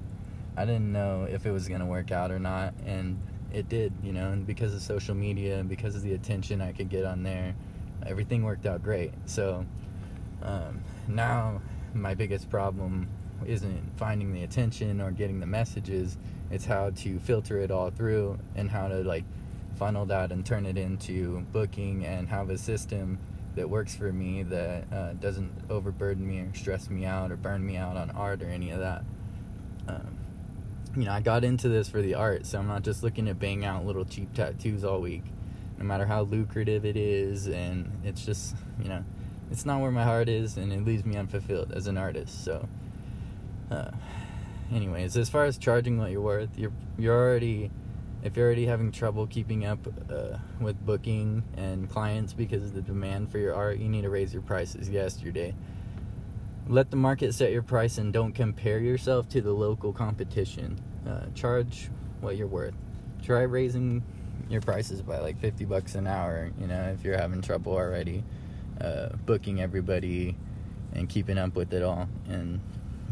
I 0.55 0.65
didn't 0.65 0.91
know 0.91 1.27
if 1.29 1.45
it 1.45 1.51
was 1.51 1.67
going 1.67 1.79
to 1.79 1.85
work 1.85 2.11
out 2.11 2.31
or 2.31 2.39
not, 2.39 2.73
and 2.85 3.19
it 3.53 3.69
did, 3.69 3.93
you 4.03 4.11
know, 4.11 4.31
and 4.31 4.45
because 4.45 4.73
of 4.73 4.81
social 4.81 5.15
media 5.15 5.57
and 5.57 5.69
because 5.69 5.95
of 5.95 6.01
the 6.01 6.13
attention 6.13 6.61
I 6.61 6.73
could 6.73 6.89
get 6.89 7.05
on 7.05 7.23
there, 7.23 7.55
everything 8.05 8.43
worked 8.43 8.65
out 8.65 8.83
great. 8.83 9.13
So 9.25 9.65
um, 10.41 10.81
now 11.07 11.61
my 11.93 12.13
biggest 12.15 12.49
problem 12.49 13.07
isn't 13.45 13.97
finding 13.97 14.33
the 14.33 14.43
attention 14.43 15.01
or 15.01 15.11
getting 15.11 15.39
the 15.39 15.45
messages. 15.45 16.17
It's 16.51 16.65
how 16.65 16.89
to 16.89 17.19
filter 17.19 17.59
it 17.59 17.71
all 17.71 17.89
through 17.89 18.37
and 18.55 18.69
how 18.69 18.87
to 18.87 19.03
like 19.03 19.23
funnel 19.77 20.05
that 20.07 20.31
and 20.31 20.45
turn 20.45 20.65
it 20.65 20.77
into 20.77 21.41
booking 21.51 22.05
and 22.05 22.29
have 22.29 22.49
a 22.49 22.57
system 22.57 23.17
that 23.55 23.69
works 23.69 23.95
for 23.95 24.11
me 24.11 24.43
that 24.43 24.83
uh, 24.93 25.13
doesn't 25.13 25.51
overburden 25.69 26.27
me 26.27 26.39
or 26.39 26.53
stress 26.53 26.89
me 26.89 27.05
out 27.05 27.31
or 27.31 27.35
burn 27.35 27.65
me 27.65 27.77
out 27.77 27.97
on 27.97 28.11
art 28.11 28.41
or 28.41 28.49
any 28.49 28.71
of 28.71 28.79
that. 28.79 29.03
Um, 29.87 30.17
you 30.95 31.05
know, 31.05 31.11
I 31.11 31.21
got 31.21 31.43
into 31.43 31.69
this 31.69 31.89
for 31.89 32.01
the 32.01 32.15
art, 32.15 32.45
so 32.45 32.59
I'm 32.59 32.67
not 32.67 32.83
just 32.83 33.01
looking 33.03 33.25
to 33.25 33.33
bang 33.33 33.65
out 33.65 33.85
little 33.85 34.05
cheap 34.05 34.33
tattoos 34.33 34.83
all 34.83 34.99
week, 34.99 35.23
no 35.77 35.85
matter 35.85 36.05
how 36.05 36.23
lucrative 36.23 36.85
it 36.85 36.97
is. 36.97 37.47
And 37.47 37.91
it's 38.03 38.25
just, 38.25 38.55
you 38.81 38.89
know, 38.89 39.03
it's 39.51 39.65
not 39.65 39.81
where 39.81 39.91
my 39.91 40.03
heart 40.03 40.29
is, 40.29 40.57
and 40.57 40.71
it 40.71 40.85
leaves 40.85 41.05
me 41.05 41.17
unfulfilled 41.17 41.71
as 41.71 41.87
an 41.87 41.97
artist. 41.97 42.43
So, 42.43 42.67
uh, 43.69 43.91
anyways, 44.71 45.17
as 45.17 45.29
far 45.29 45.45
as 45.45 45.57
charging 45.57 45.97
what 45.97 46.11
you're 46.11 46.21
worth, 46.21 46.57
you're 46.57 46.71
you're 46.97 47.15
already 47.15 47.71
if 48.23 48.37
you're 48.37 48.45
already 48.45 48.65
having 48.65 48.91
trouble 48.91 49.25
keeping 49.25 49.65
up 49.65 49.79
uh, 50.09 50.37
with 50.59 50.83
booking 50.85 51.43
and 51.57 51.89
clients 51.89 52.33
because 52.33 52.63
of 52.63 52.73
the 52.73 52.81
demand 52.81 53.31
for 53.31 53.39
your 53.39 53.55
art, 53.55 53.79
you 53.79 53.89
need 53.89 54.03
to 54.03 54.09
raise 54.09 54.31
your 54.31 54.43
prices 54.43 54.89
yesterday. 54.89 55.55
Let 56.67 56.91
the 56.91 56.97
market 56.97 57.33
set 57.33 57.51
your 57.51 57.63
price 57.63 57.97
and 57.97 58.13
don't 58.13 58.33
compare 58.33 58.79
yourself 58.79 59.27
to 59.29 59.41
the 59.41 59.51
local 59.51 59.91
competition. 59.91 60.79
Uh, 61.07 61.25
charge 61.33 61.89
what 62.21 62.37
you're 62.37 62.47
worth. 62.47 62.75
Try 63.23 63.41
raising 63.41 64.03
your 64.49 64.61
prices 64.61 65.01
by 65.01 65.17
like 65.19 65.39
50 65.39 65.65
bucks 65.65 65.95
an 65.95 66.05
hour, 66.05 66.51
you 66.59 66.67
know, 66.67 66.93
if 66.95 67.03
you're 67.03 67.17
having 67.17 67.41
trouble 67.41 67.73
already 67.73 68.23
uh, 68.83 69.09
booking 69.25 69.61
everybody 69.61 70.35
and 70.93 71.09
keeping 71.09 71.37
up 71.37 71.55
with 71.55 71.73
it 71.73 71.83
all. 71.83 72.07
And 72.27 72.59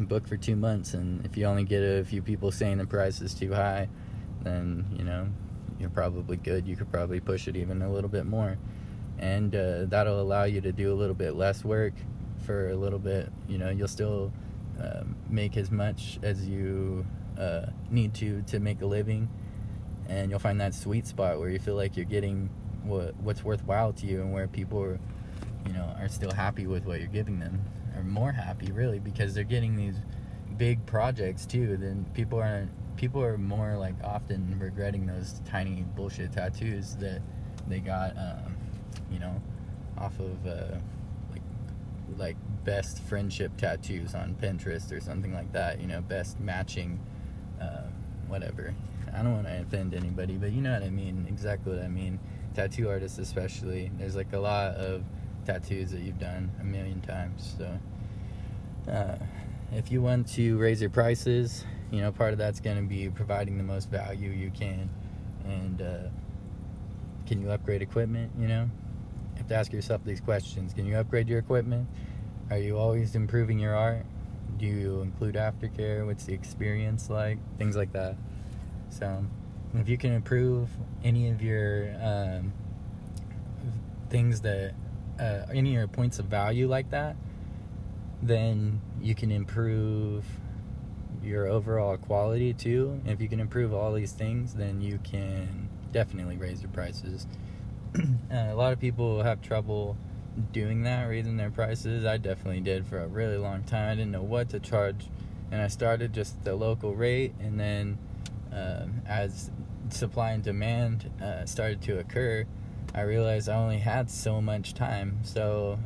book 0.06 0.28
for 0.28 0.38
two 0.38 0.56
months, 0.56 0.94
and 0.94 1.26
if 1.26 1.38
you 1.38 1.46
only 1.46 1.64
get 1.64 1.82
a 1.82 2.04
few 2.04 2.22
people 2.22 2.52
saying 2.52 2.78
the 2.78 2.86
price 2.86 3.22
is 3.22 3.34
too 3.34 3.54
high, 3.54 3.90
then 4.42 4.86
you 4.98 5.04
know 5.04 5.28
you're 5.80 5.90
probably 5.90 6.38
good. 6.38 6.68
You 6.68 6.76
could 6.76 6.92
probably 6.92 7.20
push 7.20 7.48
it 7.48 7.56
even 7.56 7.82
a 7.82 7.92
little 7.92 8.10
bit 8.10 8.26
more, 8.26 8.58
and 9.18 9.56
uh, 9.56 9.86
that'll 9.86 10.20
allow 10.20 10.44
you 10.44 10.62
to 10.62 10.72
do 10.72 10.94
a 10.94 10.96
little 10.96 11.16
bit 11.16 11.36
less 11.36 11.64
work 11.64 11.94
for 12.46 12.70
a 12.70 12.76
little 12.76 13.00
bit. 13.00 13.32
You 13.48 13.58
know, 13.58 13.70
you'll 13.70 13.88
still 13.88 14.32
uh, 14.82 15.04
make 15.30 15.58
as 15.58 15.72
much 15.72 16.20
as 16.22 16.48
you 16.48 17.06
uh, 17.38 17.68
need 17.90 18.14
to 18.16 18.42
to 18.44 18.60
make 18.60 18.82
a 18.82 18.86
living, 18.86 19.30
and 20.08 20.30
you'll 20.30 20.40
find 20.40 20.60
that 20.62 20.74
sweet 20.74 21.08
spot 21.08 21.40
where 21.40 21.50
you 21.50 21.60
feel 21.60 21.76
like 21.76 21.96
you're 21.96 22.06
getting 22.06 22.50
what 22.84 23.16
what's 23.18 23.44
worthwhile 23.44 23.94
to 23.94 24.06
you, 24.06 24.22
and 24.22 24.34
where 24.34 24.48
people 24.48 24.82
are, 24.82 25.00
you 25.66 25.74
know, 25.74 25.96
are 26.00 26.10
still 26.10 26.32
happy 26.32 26.68
with 26.68 26.86
what 26.86 27.00
you're 27.00 27.08
giving 27.08 27.40
them, 27.40 27.62
or 28.00 28.04
more 28.04 28.32
happy 28.32 28.72
really 28.72 29.00
because 29.00 29.34
they're 29.34 29.44
getting 29.44 29.76
these 29.76 29.96
big 30.58 30.86
projects 30.86 31.46
too. 31.46 31.78
Then 31.78 32.06
people 32.14 32.40
aren't 32.40 32.72
people 32.96 33.24
are 33.24 33.38
more 33.38 33.78
like 33.78 33.96
often 34.04 34.58
regretting 34.60 35.06
those 35.06 35.42
tiny 35.46 35.86
bullshit 35.96 36.34
tattoos 36.34 36.96
that 36.98 37.22
they 37.68 37.80
got, 37.80 38.18
um, 38.18 38.56
you 39.12 39.20
know, 39.20 39.42
off 39.98 40.20
of 40.20 40.48
uh, 40.48 40.76
like 41.32 41.42
like 42.18 42.38
best 42.64 43.02
friendship 43.04 43.56
tattoos 43.58 44.16
on 44.16 44.36
Pinterest 44.42 44.92
or 44.92 45.00
something 45.00 45.34
like 45.34 45.52
that. 45.54 45.80
You 45.80 45.88
know, 45.88 46.02
best 46.02 46.40
matching, 46.40 47.00
uh, 47.62 47.84
whatever. 48.28 48.74
I 49.14 49.24
don't 49.24 49.34
want 49.34 49.48
to 49.48 49.62
offend 49.62 49.94
anybody, 49.94 50.36
but 50.36 50.52
you 50.52 50.62
know 50.62 50.74
what 50.74 50.84
I 50.84 50.90
mean. 50.90 51.26
Exactly 51.28 51.76
what 51.76 51.84
I 51.84 51.88
mean. 51.88 52.20
Tattoo 52.54 52.90
artists, 52.90 53.18
especially. 53.18 53.92
There's 53.98 54.16
like 54.16 54.34
a 54.34 54.40
lot 54.40 54.76
of 54.76 55.04
tattoos 55.50 55.92
that 55.92 56.02
you've 56.02 56.20
done 56.20 56.52
a 56.62 56.64
million 56.64 57.02
times. 57.02 57.56
So, 57.58 58.92
uh, 58.92 59.18
if 59.72 59.92
you 59.92 60.02
want 60.02 60.28
to 60.30 60.58
raise 60.58 60.80
your 60.80 60.92
prices, 60.92 61.66
you 61.92 62.02
know 62.02 62.12
part 62.12 62.34
of 62.34 62.38
that's 62.38 62.60
going 62.60 62.78
to 62.78 62.84
be 62.84 63.10
providing 63.10 63.58
the 63.58 63.64
most 63.64 63.90
value 63.90 64.30
you 64.30 64.52
can 64.52 64.88
and 65.46 65.82
uh, 65.82 66.08
can 67.26 67.42
you 67.42 67.50
upgrade 67.50 67.82
equipment 67.82 68.32
you 68.38 68.48
know? 68.48 68.70
You 69.34 69.38
have 69.38 69.48
to 69.48 69.56
ask 69.56 69.74
yourself 69.74 70.04
these 70.04 70.22
questions. 70.22 70.74
Can 70.74 70.86
you 70.86 70.98
upgrade 70.98 71.28
your 71.28 71.40
equipment? 71.40 71.88
Are 72.52 72.58
you 72.58 72.78
always 72.78 73.16
improving 73.16 73.58
your 73.58 73.76
art? 73.76 74.06
Do 74.58 74.66
you 74.66 75.02
include 75.02 75.36
aftercare? 75.36 76.06
What's 76.06 76.26
the 76.26 76.34
experience 76.34 77.10
like? 77.10 77.38
Things 77.58 77.76
like 77.76 77.94
that. 77.94 78.18
So 78.90 79.26
if 79.76 79.88
you 79.88 79.98
can 79.98 80.12
improve 80.12 80.70
any 81.04 81.30
of 81.30 81.42
your 81.42 81.96
um, 82.02 82.52
things 84.10 84.42
that 84.42 84.74
uh, 85.20 85.46
any 85.54 85.70
of 85.70 85.74
your 85.76 85.88
points 85.88 86.20
of 86.20 86.26
value 86.26 86.68
like 86.68 86.90
that 86.92 87.16
then 88.22 88.82
you 89.02 89.16
can 89.16 89.32
improve 89.32 90.26
your 91.24 91.48
overall 91.48 91.98
quality 91.98 92.54
too. 92.54 93.02
If 93.06 93.22
you 93.22 93.28
can 93.28 93.40
improve 93.40 93.74
all 93.74 93.94
these 93.94 94.12
things, 94.12 94.54
then 94.54 94.82
you 94.82 95.00
can 95.04 95.70
definitely 95.92 96.38
raise 96.38 96.62
your 96.62 96.72
prices. 96.72 97.28
uh, 97.98 98.04
a 98.32 98.56
lot 98.56 98.74
of 98.74 98.80
people 98.80 99.24
have 99.24 99.42
trouble 99.42 99.98
doing 100.52 100.84
that, 100.84 101.06
raising 101.06 101.38
their 101.38 101.50
prices. 101.50 102.06
I 102.06 102.18
definitely 102.18 102.62
did 102.62 102.86
for 102.86 103.00
a 103.00 103.08
really 103.08 103.38
long 103.38 103.64
time. 103.64 103.92
I 103.92 103.96
didn't 103.96 104.12
know 104.12 104.22
what 104.22 104.50
to 104.50 104.60
charge, 104.60 105.08
and 105.52 105.62
I 105.62 105.68
started 105.68 106.14
just 106.14 106.44
the 106.44 106.56
local 106.56 106.96
rate, 106.96 107.34
and 107.40 107.60
then 107.60 107.98
uh, 108.54 108.86
as 109.08 109.50
supply 109.90 110.32
and 110.32 110.44
demand 110.44 111.10
uh, 111.22 111.46
started 111.46 111.82
to 111.84 112.00
occur, 112.00 112.46
I 112.94 113.02
realized 113.02 113.50
I 113.50 113.56
only 113.56 113.78
had 113.78 114.10
so 114.10 114.42
much 114.42 114.74
time. 114.74 115.20
So 115.24 115.78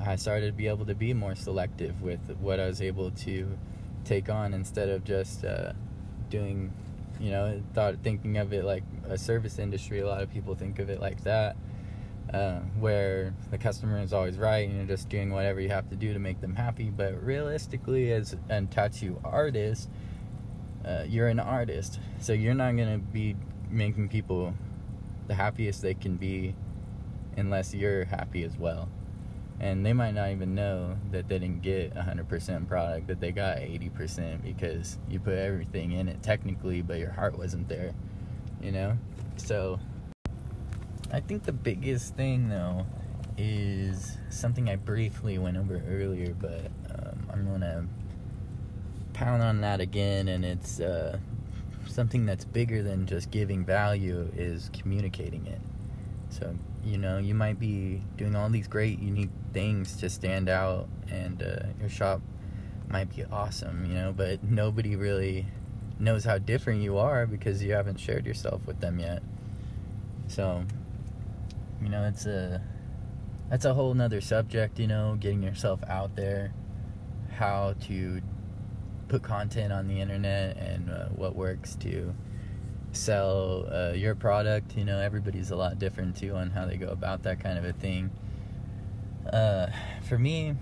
I 0.00 0.16
started 0.16 0.46
to 0.46 0.52
be 0.52 0.68
able 0.68 0.86
to 0.86 0.94
be 0.94 1.12
more 1.14 1.34
selective 1.34 2.00
with 2.00 2.20
what 2.40 2.60
I 2.60 2.66
was 2.66 2.80
able 2.80 3.10
to 3.10 3.58
take 4.04 4.28
on 4.28 4.54
instead 4.54 4.88
of 4.88 5.04
just 5.04 5.44
uh, 5.44 5.72
doing, 6.30 6.72
you 7.20 7.30
know, 7.30 7.60
thought 7.74 7.96
thinking 8.02 8.38
of 8.38 8.52
it 8.52 8.64
like 8.64 8.84
a 9.08 9.18
service 9.18 9.58
industry. 9.58 10.00
A 10.00 10.06
lot 10.06 10.22
of 10.22 10.30
people 10.30 10.54
think 10.54 10.78
of 10.78 10.90
it 10.90 11.00
like 11.00 11.22
that, 11.24 11.56
uh, 12.32 12.60
where 12.78 13.34
the 13.50 13.58
customer 13.58 13.98
is 14.00 14.12
always 14.12 14.38
right 14.38 14.68
and 14.68 14.76
you're 14.76 14.86
just 14.86 15.08
doing 15.08 15.30
whatever 15.32 15.60
you 15.60 15.70
have 15.70 15.88
to 15.90 15.96
do 15.96 16.12
to 16.12 16.18
make 16.20 16.40
them 16.40 16.54
happy. 16.54 16.90
But 16.90 17.22
realistically, 17.24 18.12
as 18.12 18.36
a 18.48 18.62
tattoo 18.62 19.20
artist, 19.24 19.88
uh, 20.84 21.04
you're 21.06 21.28
an 21.28 21.40
artist, 21.40 22.00
so 22.20 22.32
you're 22.32 22.54
not 22.54 22.76
gonna 22.76 22.98
be 22.98 23.36
making 23.70 24.08
people 24.08 24.54
the 25.28 25.34
happiest 25.34 25.82
they 25.82 25.94
can 25.94 26.16
be 26.16 26.54
unless 27.36 27.74
you're 27.74 28.04
happy 28.04 28.44
as 28.44 28.56
well. 28.56 28.88
And 29.60 29.86
they 29.86 29.92
might 29.92 30.14
not 30.14 30.30
even 30.30 30.54
know 30.54 30.96
that 31.12 31.28
they 31.28 31.38
didn't 31.38 31.62
get 31.62 31.94
100% 31.94 32.68
product 32.68 33.06
that 33.06 33.20
they 33.20 33.30
got 33.30 33.58
80% 33.58 34.42
because 34.42 34.98
you 35.08 35.20
put 35.20 35.34
everything 35.34 35.92
in 35.92 36.08
it 36.08 36.22
technically 36.22 36.82
but 36.82 36.98
your 36.98 37.12
heart 37.12 37.38
wasn't 37.38 37.68
there 37.68 37.94
you 38.62 38.72
know? 38.72 38.96
So 39.36 39.78
i 41.12 41.20
think 41.20 41.42
the 41.42 41.52
biggest 41.52 42.14
thing 42.14 42.48
though 42.48 42.86
is 43.36 44.16
something 44.30 44.70
i 44.70 44.76
briefly 44.76 45.36
went 45.36 45.58
over 45.58 45.82
earlier 45.86 46.34
but 46.40 46.70
um, 46.90 47.26
i'm 47.30 47.46
gonna 47.46 47.86
pound 49.12 49.42
on 49.42 49.60
that 49.60 49.78
again 49.78 50.28
and 50.28 50.42
it's 50.42 50.80
uh, 50.80 51.18
something 51.86 52.26
that's 52.26 52.44
bigger 52.44 52.82
than 52.82 53.06
just 53.06 53.30
giving 53.30 53.64
value 53.64 54.30
is 54.36 54.70
communicating 54.72 55.46
it. 55.46 55.60
So 56.30 56.54
you 56.84 56.98
know 56.98 57.18
you 57.18 57.34
might 57.34 57.60
be 57.60 58.02
doing 58.16 58.34
all 58.34 58.48
these 58.48 58.68
great 58.68 58.98
unique 58.98 59.30
things 59.52 59.96
to 59.96 60.10
stand 60.10 60.48
out 60.48 60.88
and 61.10 61.42
uh, 61.42 61.66
your 61.78 61.88
shop 61.88 62.20
might 62.88 63.14
be 63.14 63.24
awesome 63.30 63.86
you 63.86 63.94
know 63.94 64.12
but 64.12 64.42
nobody 64.42 64.96
really 64.96 65.46
knows 66.02 66.24
how 66.24 66.36
different 66.36 66.82
you 66.82 66.98
are 66.98 67.26
because 67.26 67.62
you 67.62 67.72
haven't 67.72 67.98
shared 67.98 68.26
yourself 68.26 68.66
with 68.66 68.80
them 68.80 68.98
yet. 68.98 69.22
So 70.28 70.64
you 71.80 71.88
know 71.88 72.04
it's 72.04 72.26
a 72.26 72.60
that's 73.48 73.64
a 73.64 73.74
whole 73.74 73.94
nother 73.94 74.20
subject 74.20 74.78
you 74.78 74.86
know 74.86 75.16
getting 75.18 75.42
yourself 75.42 75.80
out 75.88 76.16
there 76.16 76.52
how 77.32 77.74
to 77.82 78.20
put 79.12 79.22
content 79.22 79.70
on 79.74 79.86
the 79.88 80.00
internet 80.00 80.56
and 80.56 80.88
uh, 80.88 81.04
what 81.08 81.36
works 81.36 81.76
to 81.76 82.14
sell 82.92 83.66
uh, 83.70 83.92
your 83.92 84.14
product. 84.14 84.74
You 84.74 84.86
know, 84.86 84.98
everybody's 84.98 85.50
a 85.50 85.56
lot 85.56 85.78
different 85.78 86.16
too 86.16 86.34
on 86.34 86.48
how 86.48 86.64
they 86.64 86.78
go 86.78 86.88
about 86.88 87.22
that 87.24 87.38
kind 87.38 87.58
of 87.58 87.64
a 87.66 87.74
thing. 87.74 88.10
Uh, 89.30 89.66
for 90.08 90.18
me, 90.18 90.54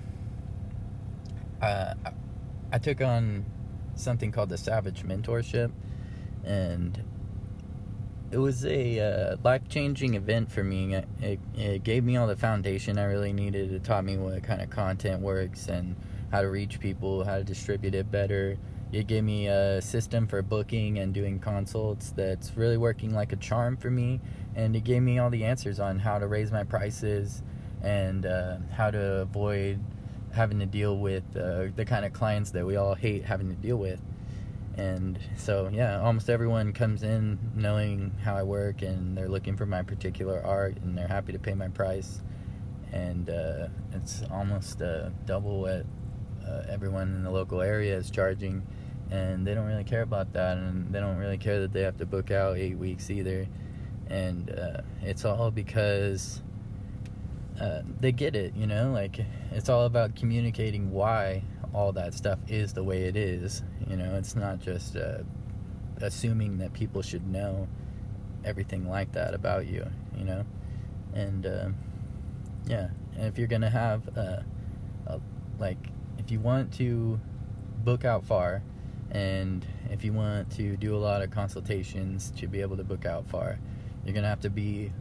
uh, 1.63 1.95
I 2.73 2.79
took 2.79 3.01
on 3.01 3.45
something 3.95 4.33
called 4.33 4.49
the 4.49 4.59
Savage 4.59 5.05
Mentorship, 5.05 5.71
and 6.43 7.05
it 8.33 8.39
was 8.39 8.67
a 8.67 8.99
uh, 8.99 9.37
life 9.45 9.69
changing 9.69 10.15
event 10.15 10.51
for 10.51 10.65
me. 10.65 10.97
It, 11.21 11.39
it 11.55 11.85
gave 11.85 12.03
me 12.03 12.17
all 12.17 12.27
the 12.27 12.35
foundation 12.35 12.99
I 12.99 13.05
really 13.05 13.33
needed. 13.33 13.73
It 13.73 13.85
taught 13.85 14.05
me 14.05 14.17
what 14.17 14.43
kind 14.43 14.61
of 14.61 14.71
content 14.71 15.21
works 15.21 15.69
and 15.69 15.95
how 16.31 16.43
to 16.43 16.49
reach 16.49 16.81
people, 16.81 17.25
how 17.25 17.38
to 17.38 17.45
distribute 17.45 17.95
it 17.95 18.11
better 18.11 18.57
it 18.93 19.07
gave 19.07 19.23
me 19.23 19.47
a 19.47 19.81
system 19.81 20.27
for 20.27 20.43
booking 20.43 20.99
and 20.99 21.14
doing 21.14 21.38
consults 21.38 22.11
that's 22.11 22.57
really 22.57 22.77
working 22.77 23.14
like 23.14 23.33
a 23.33 23.37
charm 23.37 23.77
for 23.77 23.90
me. 23.90 24.21
And 24.57 24.75
it 24.75 24.83
gave 24.83 25.03
me 25.03 25.19
all 25.19 25.31
the 25.31 25.45
answers 25.45 25.79
on 25.79 26.01
how 26.01 26.19
to 26.19 26.27
raise 26.27 26.51
my 26.51 26.64
prices 26.64 27.43
and 27.83 28.27
uh, 28.27 28.57
how 28.73 28.90
to 28.90 29.19
avoid 29.19 29.79
having 30.33 30.59
to 30.59 30.66
deal 30.66 30.99
with 30.99 31.23
uh, 31.37 31.66
the 31.77 31.85
kind 31.85 32.05
of 32.05 32.12
clients 32.12 32.51
that 32.51 32.66
we 32.66 32.77
all 32.77 32.95
hate 32.95 33.25
having 33.25 33.49
to 33.49 33.55
deal 33.55 33.77
with. 33.77 34.01
And 34.77 35.19
so, 35.37 35.71
yeah, 35.73 36.01
almost 36.01 36.29
everyone 36.29 36.73
comes 36.73 37.03
in 37.05 37.38
knowing 37.55 38.12
how 38.25 38.37
I 38.37 38.43
work 38.43 38.83
and 38.83 39.16
they're 39.16 39.29
looking 39.29 39.57
for 39.57 39.66
my 39.66 39.83
particular 39.83 40.43
art 40.45 40.77
and 40.79 40.99
they're 40.99 41.09
happy 41.09 41.33
to 41.33 41.38
pay 41.38 41.55
my 41.55 41.69
price. 41.69 42.23
And 42.93 43.31
uh, 43.31 43.69
it's 43.93 44.23
almost 44.33 44.83
uh, 44.83 45.11
double 45.27 45.61
what 45.61 45.87
uh, 46.46 46.62
everyone 46.68 47.14
in 47.14 47.22
the 47.22 47.31
local 47.31 47.61
area 47.61 47.96
is 47.96 48.11
charging. 48.11 48.66
And 49.11 49.44
they 49.44 49.55
don't 49.55 49.66
really 49.66 49.85
care 49.85 50.03
about 50.03 50.33
that. 50.35 50.57
And 50.57 50.92
they 50.92 51.00
don't 51.00 51.16
really 51.16 51.38
care 51.38 51.61
that 51.61 51.72
they 51.72 51.83
have 51.83 51.96
to 51.98 52.07
book 52.07 52.31
out 52.31 52.57
eight 52.57 52.79
weeks 52.79 53.11
either. 53.11 53.46
And 54.09 54.50
uh, 54.50 54.83
it's 55.03 55.24
all 55.24 55.50
because 55.50 56.42
uh, 57.61 57.83
they 57.98 58.12
get 58.12 58.37
it, 58.37 58.55
you 58.55 58.66
know? 58.66 58.92
Like, 58.92 59.18
it's 59.50 59.68
all 59.68 59.85
about 59.85 60.14
communicating 60.14 60.90
why 60.92 61.42
all 61.72 61.92
that 61.92 62.14
stuff 62.14 62.38
is 62.48 62.72
the 62.72 62.83
way 62.85 63.03
it 63.03 63.16
is. 63.16 63.62
You 63.87 63.96
know, 63.96 64.16
it's 64.16 64.37
not 64.37 64.61
just 64.61 64.96
uh, 64.96 65.18
assuming 66.00 66.59
that 66.59 66.72
people 66.72 67.03
should 67.03 67.26
know 67.26 67.68
everything 68.44 68.88
like 68.88 69.12
that 69.12 69.35
about 69.35 69.66
you, 69.66 69.87
you 70.16 70.24
know? 70.24 70.44
And, 71.14 71.46
uh, 71.46 71.68
yeah, 72.66 72.88
and 73.16 73.26
if 73.26 73.38
you're 73.38 73.48
to 73.48 73.70
have, 73.70 74.03
uh, 74.16 74.38
a, 75.07 75.20
like, 75.59 75.88
if 76.31 76.35
you 76.35 76.38
want 76.38 76.73
to 76.73 77.19
book 77.83 78.05
out 78.05 78.25
far, 78.25 78.62
and 79.11 79.66
if 79.90 80.05
you 80.05 80.12
want 80.12 80.49
to 80.53 80.77
do 80.77 80.95
a 80.95 80.97
lot 80.97 81.23
of 81.23 81.31
consultations 81.33 82.33
to 82.37 82.47
be 82.47 82.61
able 82.61 82.77
to 82.77 82.85
book 82.85 83.05
out 83.05 83.29
far, 83.29 83.59
you're 84.05 84.12
going 84.12 84.23
to 84.23 84.29
have 84.29 84.38
to 84.43 84.49
be 84.49 84.93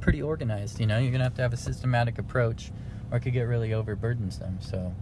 pretty 0.00 0.20
organized, 0.20 0.80
you 0.80 0.86
know? 0.86 0.98
You're 0.98 1.12
going 1.12 1.20
to 1.20 1.26
have 1.26 1.36
to 1.36 1.42
have 1.42 1.52
a 1.52 1.56
systematic 1.56 2.18
approach, 2.18 2.72
or 3.12 3.18
it 3.18 3.20
could 3.20 3.34
get 3.34 3.42
really 3.42 3.68
overburdensome. 3.68 4.60
So, 4.68 4.92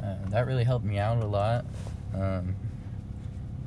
uh, 0.00 0.14
that 0.28 0.46
really 0.46 0.62
helped 0.62 0.84
me 0.84 1.00
out 1.00 1.20
a 1.20 1.26
lot. 1.26 1.64
Um, 2.14 2.54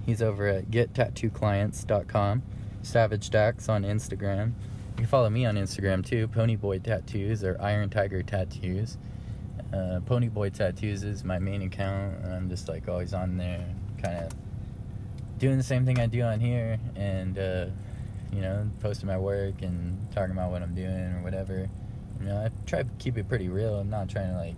he's 0.06 0.22
over 0.22 0.48
at 0.48 0.72
gettattooClients.com, 0.72 2.44
Savage 2.82 3.30
Dax 3.30 3.68
on 3.68 3.84
Instagram. 3.84 4.54
You 4.92 4.96
can 4.96 5.06
follow 5.06 5.30
me 5.30 5.46
on 5.46 5.56
Instagram 5.56 6.06
too, 6.06 6.30
Ponyboy 6.30 6.82
Tattoos 6.82 7.44
or 7.44 7.58
Iron 7.60 7.90
Tiger 7.90 8.24
Tattoos. 8.24 8.98
Uh, 9.74 10.02
Ponyboy 10.06 10.54
Tattoos 10.54 11.04
is 11.04 11.24
my 11.24 11.40
main 11.40 11.62
account. 11.62 12.18
And 12.24 12.34
I'm 12.34 12.50
just 12.50 12.68
like 12.68 12.88
always 12.88 13.14
on 13.14 13.38
there, 13.38 13.66
kind 14.02 14.18
of 14.26 14.34
doing 15.42 15.58
the 15.58 15.64
same 15.64 15.86
thing 15.86 16.00
I 16.00 16.06
do 16.06 16.22
on 16.22 16.40
here, 16.40 16.78
and 16.96 17.38
uh, 17.38 17.66
you 18.32 18.42
know, 18.42 18.70
posting 18.80 19.08
my 19.08 19.18
work 19.18 19.62
and 19.64 19.98
talking 20.14 20.32
about 20.32 20.52
what 20.52 20.62
I'm 20.62 20.76
doing 20.76 21.16
or 21.16 21.22
whatever. 21.24 21.68
You 22.20 22.26
know, 22.28 22.38
I 22.38 22.50
try 22.68 22.84
to 22.84 22.90
keep 23.00 23.18
it 23.18 23.28
pretty 23.28 23.50
real. 23.50 23.76
I'm 23.76 23.90
not 23.90 24.08
trying 24.08 24.30
to 24.30 24.38
like 24.38 24.56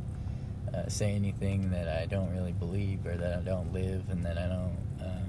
uh, 0.74 0.90
say 0.90 1.14
anything 1.14 1.72
that 1.72 1.88
I 1.88 2.06
don't 2.06 2.34
really 2.34 2.52
believe 2.52 3.06
or 3.06 3.16
that 3.16 3.40
I 3.40 3.42
don't 3.42 3.72
live 3.74 4.04
and 4.10 4.26
that 4.26 4.38
I 4.38 4.48
don't, 4.48 4.78
um, 5.02 5.26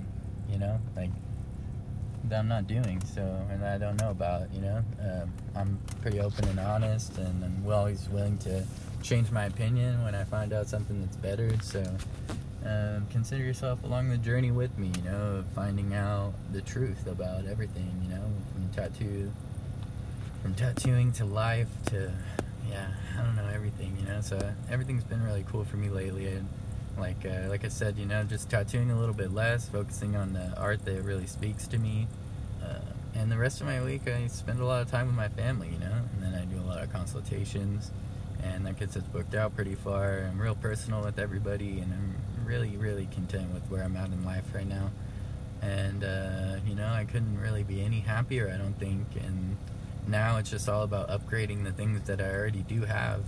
you 0.51 0.59
know, 0.59 0.81
like 0.97 1.11
that 2.25 2.41
I'm 2.41 2.49
not 2.49 2.67
doing. 2.67 3.01
So, 3.15 3.23
and 3.51 3.65
I 3.65 3.79
don't 3.79 4.01
know 4.01 4.11
about, 4.11 4.53
you 4.53 4.61
know. 4.61 4.83
Um, 5.01 5.31
I'm 5.55 5.79
pretty 6.03 6.19
open 6.19 6.49
and 6.49 6.59
honest, 6.59 7.17
and 7.19 7.45
I'm 7.45 7.73
always 7.73 8.09
willing 8.09 8.39
to 8.39 8.65
change 9.05 9.31
my 9.31 9.45
opinion 9.45 10.03
when 10.03 10.15
I 10.15 10.25
find 10.25 10.53
out 10.53 10.67
something 10.67 11.01
that's 11.01 11.17
better. 11.17 11.51
So, 11.63 11.85
um, 12.65 13.07
consider 13.13 13.45
yourself 13.45 13.85
along 13.85 14.09
the 14.09 14.17
journey 14.17 14.51
with 14.51 14.77
me, 14.79 14.91
you 14.97 15.11
know, 15.11 15.37
of 15.37 15.47
finding 15.55 15.95
out 15.95 16.33
the 16.53 16.63
truth 16.63 17.07
about 17.07 17.45
everything, 17.45 17.93
you 18.03 18.17
know, 18.17 18.25
from 18.53 18.69
tattoo, 18.75 19.31
from 20.43 20.55
tattooing 20.55 21.13
to 21.13 21.25
life 21.27 21.69
to 21.87 22.11
yeah, 22.69 22.87
I 23.19 23.23
don't 23.23 23.37
know 23.37 23.49
everything, 23.55 23.97
you 24.01 24.07
know. 24.07 24.21
So 24.23 24.39
everything's 24.71 25.05
been 25.05 25.23
really 25.23 25.45
cool 25.51 25.65
for 25.65 25.77
me 25.77 25.89
lately, 25.91 26.27
and 26.27 26.49
like 26.99 27.27
uh, 27.27 27.49
like 27.49 27.65
I 27.65 27.69
said, 27.69 27.99
you 27.99 28.07
know, 28.07 28.25
just 28.25 28.51
tattooing 28.51 28.91
a 28.91 28.99
little 28.99 29.15
bit 29.15 29.33
less, 29.33 29.69
focusing 29.69 30.17
on 30.17 30.33
the 30.33 30.59
art 30.59 30.85
that 30.87 31.03
really 31.03 31.27
speaks 31.27 31.67
to 31.69 31.79
me. 31.79 32.07
Uh, 32.63 32.79
and 33.15 33.31
the 33.31 33.37
rest 33.37 33.61
of 33.61 33.67
my 33.67 33.83
week, 33.85 34.09
I 34.09 34.27
spend 34.29 34.61
a 34.61 34.65
lot 34.65 34.83
of 34.83 34.91
time 34.91 35.07
with 35.07 35.15
my 35.15 35.29
family, 35.29 35.69
you 35.69 35.79
know, 35.79 35.93
and 35.93 36.23
then 36.23 36.35
I 36.35 36.45
do 36.47 36.59
a 36.59 36.67
lot 36.67 36.83
of 36.83 36.93
consultations, 36.93 37.91
and 38.45 38.67
that 38.67 38.79
gets 38.79 38.97
us 38.97 39.03
booked 39.05 39.35
out 39.35 39.55
pretty 39.55 39.75
far. 39.75 40.29
I'm 40.31 40.41
real 40.41 40.55
personal 40.55 41.03
with 41.03 41.19
everybody, 41.19 41.81
and 41.81 41.93
I'm 41.93 42.47
really, 42.47 42.77
really 42.77 43.09
content 43.13 43.53
with 43.55 43.63
where 43.71 43.83
I'm 43.83 43.97
at 43.97 44.09
in 44.09 44.25
life 44.25 44.45
right 44.55 44.67
now. 44.67 44.91
And 45.63 46.05
uh, 46.05 46.57
you 46.67 46.75
know, 46.75 46.89
I 46.89 47.05
couldn't 47.05 47.41
really 47.41 47.63
be 47.63 47.83
any 47.83 48.01
happier, 48.01 48.53
I 48.53 48.59
don't 48.59 48.79
think, 48.79 49.07
and 49.25 49.57
now 50.07 50.37
it's 50.37 50.51
just 50.51 50.69
all 50.69 50.83
about 50.83 51.09
upgrading 51.09 51.65
the 51.65 51.73
things 51.73 52.07
that 52.07 52.21
I 52.21 52.31
already 52.31 52.63
do 52.63 52.83
have, 52.83 53.23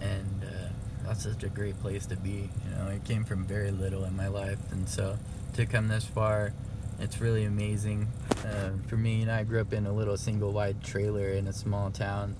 and 0.00 0.42
uh, 0.42 0.68
that's 1.06 1.24
such 1.24 1.42
a 1.42 1.48
great 1.48 1.78
place 1.80 2.06
to 2.06 2.16
be. 2.16 2.48
You 2.64 2.76
know, 2.76 2.88
I 2.88 3.00
came 3.06 3.24
from 3.24 3.44
very 3.44 3.70
little 3.70 4.04
in 4.04 4.16
my 4.16 4.28
life, 4.28 4.58
and 4.72 4.88
so 4.88 5.18
to 5.54 5.66
come 5.66 5.88
this 5.88 6.06
far, 6.06 6.52
it's 6.98 7.20
really 7.20 7.44
amazing. 7.44 8.08
Uh, 8.46 8.70
for 8.88 8.96
me, 8.96 9.16
you 9.16 9.26
know, 9.26 9.34
I 9.34 9.44
grew 9.44 9.60
up 9.60 9.74
in 9.74 9.86
a 9.86 9.92
little 9.92 10.16
single-wide 10.16 10.82
trailer 10.82 11.28
in 11.28 11.46
a 11.46 11.52
small 11.52 11.90
town 11.90 12.34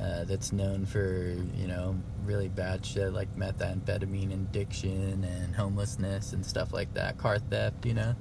uh, 0.00 0.24
that's 0.24 0.52
known 0.52 0.86
for 0.86 1.34
you 1.56 1.66
know 1.66 1.96
really 2.24 2.48
bad 2.48 2.84
shit 2.84 3.12
like 3.12 3.34
methamphetamine 3.36 4.32
addiction 4.32 5.24
and 5.24 5.54
homelessness 5.54 6.32
and 6.32 6.44
stuff 6.44 6.72
like 6.72 6.92
that, 6.94 7.18
car 7.18 7.38
theft. 7.38 7.84
You 7.86 7.94
know, 7.94 8.14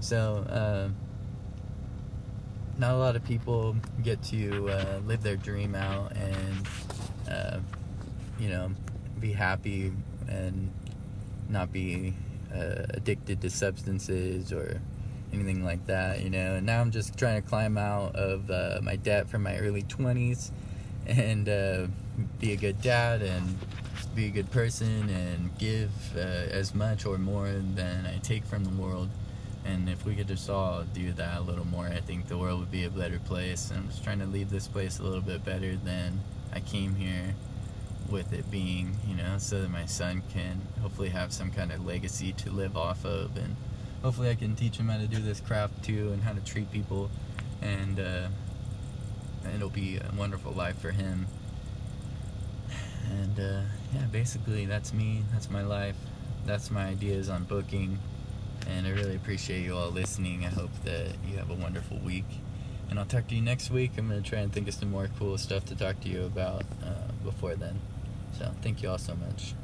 so 0.00 0.44
uh, 0.48 0.88
not 2.78 2.94
a 2.94 2.96
lot 2.96 3.14
of 3.14 3.24
people 3.24 3.76
get 4.02 4.22
to 4.24 4.70
uh, 4.70 5.00
live 5.06 5.22
their 5.22 5.36
dream 5.36 5.74
out 5.74 6.12
and 6.16 6.66
uh, 7.30 7.58
you 8.38 8.48
know 8.48 8.70
be 9.20 9.32
happy 9.32 9.92
and 10.28 10.70
not 11.50 11.70
be 11.72 12.14
uh, 12.54 12.86
addicted 12.90 13.42
to 13.42 13.50
substances 13.50 14.52
or 14.52 14.80
anything 15.32 15.62
like 15.62 15.86
that 15.86 16.22
you 16.22 16.30
know 16.30 16.54
and 16.54 16.66
now 16.66 16.80
i'm 16.80 16.90
just 16.90 17.16
trying 17.16 17.40
to 17.40 17.46
climb 17.46 17.76
out 17.76 18.16
of 18.16 18.50
uh, 18.50 18.80
my 18.82 18.96
debt 18.96 19.28
from 19.28 19.42
my 19.42 19.56
early 19.58 19.82
20s 19.82 20.50
and 21.06 21.48
uh, 21.48 21.86
be 22.38 22.52
a 22.52 22.56
good 22.56 22.80
dad 22.82 23.22
and 23.22 23.58
be 24.14 24.26
a 24.26 24.30
good 24.30 24.50
person 24.50 25.08
and 25.08 25.56
give 25.58 25.90
uh, 26.16 26.20
as 26.20 26.74
much 26.74 27.06
or 27.06 27.16
more 27.16 27.48
than 27.74 28.06
i 28.06 28.18
take 28.18 28.44
from 28.44 28.64
the 28.64 28.70
world 28.70 29.08
and 29.64 29.88
if 29.88 30.04
we 30.04 30.14
could 30.14 30.28
just 30.28 30.48
all 30.48 30.84
do 30.94 31.12
that 31.12 31.38
a 31.38 31.40
little 31.42 31.66
more, 31.66 31.86
I 31.86 32.00
think 32.00 32.28
the 32.28 32.38
world 32.38 32.60
would 32.60 32.70
be 32.70 32.84
a 32.84 32.90
better 32.90 33.18
place. 33.18 33.70
And 33.70 33.80
I'm 33.80 33.88
just 33.88 34.02
trying 34.02 34.20
to 34.20 34.26
leave 34.26 34.50
this 34.50 34.66
place 34.66 34.98
a 34.98 35.02
little 35.02 35.20
bit 35.20 35.44
better 35.44 35.76
than 35.76 36.20
I 36.52 36.60
came 36.60 36.94
here 36.94 37.34
with 38.10 38.32
it 38.32 38.50
being, 38.50 38.96
you 39.06 39.16
know, 39.16 39.36
so 39.38 39.60
that 39.60 39.70
my 39.70 39.86
son 39.86 40.22
can 40.32 40.60
hopefully 40.80 41.10
have 41.10 41.32
some 41.32 41.50
kind 41.50 41.70
of 41.70 41.84
legacy 41.84 42.32
to 42.32 42.50
live 42.50 42.76
off 42.76 43.04
of. 43.04 43.36
And 43.36 43.54
hopefully 44.02 44.30
I 44.30 44.34
can 44.34 44.56
teach 44.56 44.78
him 44.78 44.88
how 44.88 44.98
to 44.98 45.06
do 45.06 45.18
this 45.18 45.40
craft 45.40 45.84
too 45.84 46.10
and 46.12 46.22
how 46.22 46.32
to 46.32 46.40
treat 46.40 46.70
people. 46.72 47.10
And 47.60 48.00
uh, 48.00 48.28
it'll 49.54 49.70
be 49.70 49.96
a 49.96 50.14
wonderful 50.16 50.52
life 50.52 50.78
for 50.78 50.90
him. 50.90 51.26
And 53.10 53.40
uh, 53.40 53.62
yeah, 53.94 54.06
basically 54.12 54.66
that's 54.66 54.92
me. 54.92 55.22
That's 55.32 55.50
my 55.50 55.62
life. 55.62 55.96
That's 56.46 56.70
my 56.70 56.86
ideas 56.86 57.28
on 57.28 57.44
booking 57.44 57.98
and 58.68 58.86
I 58.86 58.90
really 58.90 59.16
appreciate 59.16 59.64
you 59.64 59.76
all 59.76 59.90
listening. 59.90 60.44
I 60.44 60.48
hope 60.48 60.70
that 60.84 61.14
you 61.28 61.36
have 61.38 61.50
a 61.50 61.54
wonderful 61.54 61.98
week. 61.98 62.24
And 62.88 62.98
I'll 62.98 63.06
talk 63.06 63.28
to 63.28 63.34
you 63.34 63.42
next 63.42 63.70
week. 63.70 63.92
I'm 63.98 64.08
going 64.08 64.22
to 64.22 64.28
try 64.28 64.40
and 64.40 64.52
think 64.52 64.68
of 64.68 64.74
some 64.74 64.90
more 64.90 65.08
cool 65.18 65.38
stuff 65.38 65.64
to 65.66 65.76
talk 65.76 66.00
to 66.00 66.08
you 66.08 66.24
about 66.24 66.64
uh, 66.84 67.12
before 67.24 67.54
then. 67.54 67.80
So, 68.38 68.50
thank 68.62 68.82
you 68.82 68.90
all 68.90 68.98
so 68.98 69.14
much. 69.14 69.54